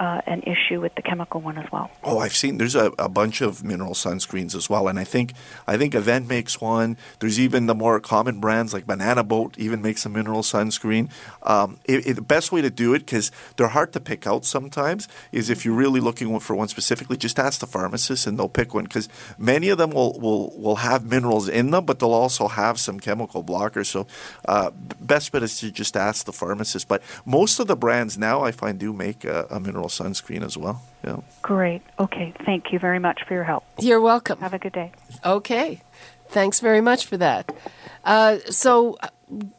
uh, 0.00 0.20
an 0.26 0.42
issue 0.42 0.80
with 0.80 0.94
the 0.96 1.02
chemical 1.02 1.40
one 1.42 1.58
as 1.58 1.70
well. 1.70 1.90
Oh, 2.02 2.18
I've 2.18 2.34
seen 2.34 2.58
there's 2.58 2.74
a, 2.74 2.86
a 2.98 3.08
bunch 3.08 3.40
of 3.42 3.62
mineral 3.62 3.92
sunscreens 3.94 4.54
as 4.56 4.68
well, 4.68 4.88
and 4.88 4.98
I 4.98 5.04
think 5.04 5.34
I 5.68 5.76
think 5.76 5.92
Avène 5.94 6.26
makes 6.26 6.60
one. 6.60 6.96
There's 7.20 7.38
even 7.38 7.66
the 7.66 7.74
more 7.74 8.00
common 8.00 8.40
brands 8.40 8.72
like 8.72 8.86
Banana 8.86 9.22
Boat 9.22 9.54
even 9.58 9.82
makes 9.82 10.06
a 10.06 10.08
mineral 10.08 10.40
sunscreen. 10.42 11.10
Um, 11.42 11.78
it, 11.84 12.06
it- 12.06 12.14
the 12.16 12.22
best 12.22 12.50
way 12.50 12.62
to 12.62 12.70
do 12.70 12.94
it 12.94 13.00
because 13.00 13.30
they're 13.56 13.68
hard 13.68 13.92
to 13.92 14.00
pick 14.00 14.26
out 14.26 14.44
sometimes 14.46 15.06
is 15.32 15.50
if 15.50 15.64
you're 15.64 15.74
really 15.74 16.00
looking 16.00 16.38
for 16.40 16.56
one 16.56 16.68
specifically, 16.68 17.16
just 17.18 17.38
ask 17.38 17.60
the 17.60 17.66
pharmacist 17.66 18.26
and 18.26 18.38
they'll 18.38 18.48
pick 18.48 18.72
one 18.74 18.84
because 18.84 19.08
many 19.38 19.68
of 19.68 19.76
them 19.78 19.90
will, 19.90 20.18
will 20.18 20.50
will 20.58 20.76
have 20.76 21.04
minerals 21.04 21.46
in 21.48 21.70
them, 21.72 21.84
but 21.84 21.98
they'll 21.98 22.12
also 22.12 22.48
have 22.48 22.80
some 22.80 22.98
chemical 22.98 23.44
blockers. 23.44 23.86
So 23.86 24.06
uh, 24.48 24.70
best 25.00 25.30
bet 25.32 25.42
is 25.42 25.58
to 25.60 25.70
just 25.70 25.94
ask 25.96 26.24
the 26.24 26.32
pharmacist. 26.32 26.88
But 26.88 27.02
most 27.26 27.60
of 27.60 27.66
the 27.66 27.76
brands 27.76 28.16
now 28.16 28.40
I 28.42 28.50
find 28.52 28.78
do 28.78 28.92
make 28.94 29.24
a, 29.24 29.46
a 29.50 29.60
mineral 29.60 29.89
sunscreen 29.90 30.42
as 30.44 30.56
well. 30.56 30.82
Yeah. 31.04 31.18
Great. 31.42 31.82
Okay. 31.98 32.32
Thank 32.44 32.72
you 32.72 32.78
very 32.78 32.98
much 32.98 33.22
for 33.26 33.34
your 33.34 33.44
help. 33.44 33.64
You're 33.78 34.00
welcome. 34.00 34.38
Have 34.40 34.54
a 34.54 34.58
good 34.58 34.72
day. 34.72 34.92
Okay. 35.24 35.82
Thanks 36.28 36.60
very 36.60 36.80
much 36.80 37.06
for 37.06 37.16
that. 37.16 37.52
Uh, 38.04 38.38
so, 38.48 38.96
uh, 39.02 39.08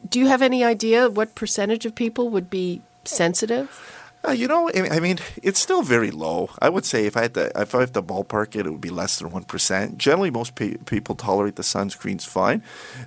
do 0.08 0.18
you 0.18 0.26
have 0.26 0.42
any 0.42 0.64
idea 0.64 1.08
what 1.08 1.34
percentage 1.34 1.84
of 1.86 1.94
people 1.94 2.30
would 2.30 2.48
be 2.48 2.80
sensitive? 3.04 3.68
Uh, 4.26 4.30
you 4.30 4.46
know, 4.46 4.70
I 4.74 4.88
I 4.96 5.00
mean, 5.00 5.18
it's 5.42 5.58
still 5.58 5.82
very 5.82 6.10
low. 6.12 6.48
I 6.60 6.68
would 6.68 6.84
say 6.84 7.06
if 7.06 7.16
I 7.16 7.22
had 7.22 7.34
to, 7.34 7.50
if 7.60 7.74
I 7.74 7.80
have 7.80 7.92
to 7.94 8.02
ballpark 8.02 8.54
it, 8.54 8.66
it 8.66 8.70
would 8.70 8.80
be 8.80 8.90
less 8.90 9.18
than 9.18 9.30
one 9.32 9.44
percent. 9.44 9.98
Generally, 9.98 10.30
most 10.30 10.54
pe- 10.54 10.76
people 10.86 11.16
tolerate 11.16 11.56
the 11.56 11.64
sunscreens 11.64 12.24
fine. 12.24 12.62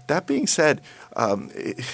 That 0.08 0.28
being 0.28 0.46
said, 0.46 0.82
um, 1.16 1.50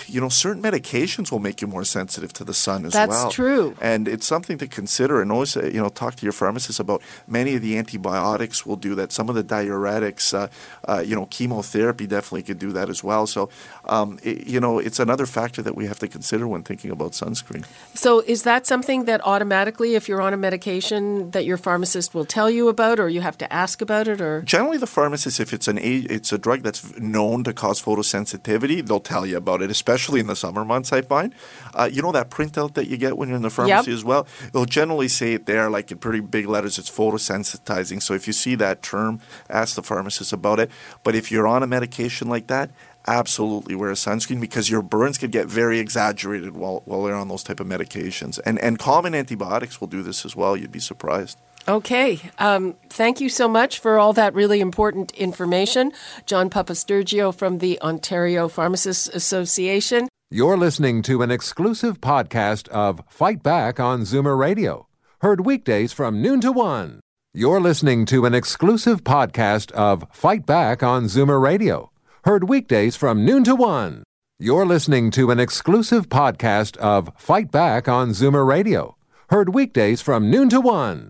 you 0.07 0.19
know, 0.19 0.29
certain 0.29 0.61
medications 0.63 1.31
will 1.31 1.39
make 1.39 1.61
you 1.61 1.67
more 1.67 1.83
sensitive 1.83 2.33
to 2.33 2.43
the 2.43 2.53
sun 2.53 2.85
as 2.85 2.93
That's 2.93 3.09
well. 3.09 3.23
That's 3.23 3.35
true. 3.35 3.75
and 3.81 4.07
it's 4.07 4.25
something 4.25 4.57
to 4.57 4.67
consider. 4.67 5.21
And 5.21 5.31
always, 5.31 5.55
uh, 5.55 5.65
you 5.65 5.81
know, 5.81 5.89
talk 5.89 6.15
to 6.15 6.25
your 6.25 6.33
pharmacist 6.33 6.79
about. 6.79 7.01
Many 7.27 7.55
of 7.55 7.61
the 7.61 7.77
antibiotics 7.77 8.65
will 8.65 8.75
do 8.75 8.95
that. 8.95 9.11
Some 9.11 9.29
of 9.29 9.35
the 9.35 9.43
diuretics, 9.43 10.33
uh, 10.33 10.47
uh, 10.87 11.01
you 11.01 11.15
know, 11.15 11.27
chemotherapy 11.27 12.07
definitely 12.07 12.43
could 12.43 12.59
do 12.59 12.71
that 12.71 12.89
as 12.89 13.03
well. 13.03 13.27
So, 13.27 13.49
um, 13.85 14.19
it, 14.23 14.47
you 14.47 14.59
know, 14.59 14.79
it's 14.79 14.99
another 14.99 15.25
factor 15.25 15.61
that 15.61 15.75
we 15.75 15.85
have 15.85 15.99
to 15.99 16.07
consider 16.07 16.47
when 16.47 16.63
thinking 16.63 16.91
about 16.91 17.11
sunscreen. 17.11 17.65
So, 17.93 18.19
is 18.21 18.43
that 18.43 18.65
something 18.67 19.05
that 19.05 19.21
automatically, 19.25 19.95
if 19.95 20.09
you're 20.09 20.21
on 20.21 20.33
a 20.33 20.37
medication, 20.37 21.31
that 21.31 21.45
your 21.45 21.57
pharmacist 21.57 22.13
will 22.13 22.25
tell 22.25 22.49
you 22.49 22.69
about, 22.69 22.99
or 22.99 23.09
you 23.09 23.21
have 23.21 23.37
to 23.37 23.53
ask 23.53 23.81
about 23.81 24.07
it, 24.07 24.19
or 24.21 24.41
Generally, 24.41 24.77
the 24.77 24.87
pharmacist, 24.87 25.39
if 25.39 25.53
it's 25.53 25.67
an 25.67 25.77
a- 25.77 26.07
it's 26.09 26.31
a 26.31 26.37
drug 26.37 26.63
that's 26.63 26.97
known 26.97 27.43
to 27.43 27.53
cause 27.53 27.81
photosensitivity, 27.81 28.85
they'll 28.85 28.99
tell 29.11 29.25
you 29.25 29.37
about 29.37 29.61
it, 29.61 29.69
especially 29.71 30.19
in 30.19 30.27
the 30.27 30.35
summer 30.35 30.63
months. 30.65 30.93
I 30.93 31.01
find, 31.01 31.33
uh, 31.73 31.89
you 31.91 32.01
know, 32.01 32.11
that 32.13 32.29
printout 32.29 32.73
that 32.75 32.87
you 32.87 32.97
get 32.97 33.17
when 33.17 33.27
you're 33.29 33.35
in 33.41 33.41
the 33.49 33.49
pharmacy 33.49 33.91
Yep. 33.91 33.97
as 33.99 34.03
well. 34.03 34.23
It'll 34.47 34.65
generally 34.65 35.07
say 35.09 35.33
it 35.33 35.45
there, 35.45 35.69
like 35.69 35.91
in 35.91 35.97
pretty 35.97 36.21
big 36.21 36.45
letters. 36.47 36.77
It's 36.79 36.89
photosensitizing. 36.89 38.01
So 38.01 38.13
if 38.13 38.27
you 38.27 38.33
see 38.33 38.55
that 38.55 38.81
term, 38.81 39.19
ask 39.49 39.75
the 39.75 39.83
pharmacist 39.83 40.33
about 40.33 40.59
it. 40.59 40.69
But 41.03 41.15
if 41.15 41.31
you're 41.31 41.47
on 41.47 41.63
a 41.63 41.67
medication 41.67 42.29
like 42.29 42.47
that, 42.47 42.69
absolutely 43.07 43.73
wear 43.75 43.89
a 43.89 43.95
sunscreen 43.95 44.39
because 44.39 44.69
your 44.69 44.81
burns 44.83 45.17
could 45.17 45.31
get 45.31 45.47
very 45.47 45.79
exaggerated 45.79 46.51
while 46.55 46.83
while 46.85 47.07
you're 47.07 47.15
on 47.15 47.27
those 47.29 47.43
type 47.43 47.59
of 47.59 47.67
medications. 47.67 48.39
And 48.45 48.59
and 48.59 48.77
common 48.77 49.15
antibiotics 49.15 49.79
will 49.81 49.87
do 49.87 50.03
this 50.03 50.25
as 50.25 50.35
well. 50.35 50.55
You'd 50.55 50.71
be 50.71 50.79
surprised. 50.79 51.37
Okay. 51.67 52.19
Um, 52.39 52.75
thank 52.89 53.21
you 53.21 53.29
so 53.29 53.47
much 53.47 53.79
for 53.79 53.99
all 53.99 54.13
that 54.13 54.33
really 54.33 54.59
important 54.61 55.11
information. 55.11 55.91
John 56.25 56.49
Papastergiou 56.49 57.35
from 57.35 57.59
the 57.59 57.79
Ontario 57.81 58.47
Pharmacists 58.47 59.07
Association. 59.09 60.07
You're 60.31 60.57
listening 60.57 61.01
to 61.03 61.21
an 61.21 61.29
exclusive 61.29 61.99
podcast 61.99 62.67
of 62.69 63.01
Fight 63.09 63.43
Back 63.43 63.79
on 63.79 64.01
Zoomer 64.01 64.37
Radio, 64.37 64.87
heard 65.19 65.45
weekdays 65.45 65.91
from 65.91 66.21
noon 66.21 66.39
to 66.41 66.51
one. 66.51 67.01
You're 67.33 67.59
listening 67.61 68.05
to 68.07 68.25
an 68.25 68.33
exclusive 68.33 69.03
podcast 69.03 69.71
of 69.71 70.05
Fight 70.11 70.45
Back 70.45 70.81
on 70.81 71.05
Zoomer 71.05 71.41
Radio, 71.41 71.91
heard 72.23 72.47
weekdays 72.49 72.95
from 72.95 73.25
noon 73.25 73.43
to 73.43 73.55
one. 73.55 74.03
You're 74.39 74.65
listening 74.65 75.11
to 75.11 75.31
an 75.31 75.39
exclusive 75.39 76.09
podcast 76.09 76.75
of 76.77 77.11
Fight 77.17 77.51
Back 77.51 77.87
on 77.87 78.09
Zoomer 78.09 78.47
Radio, 78.47 78.95
heard 79.29 79.53
weekdays 79.53 80.01
from 80.01 80.31
noon 80.31 80.49
to 80.49 80.59
one. 80.61 81.09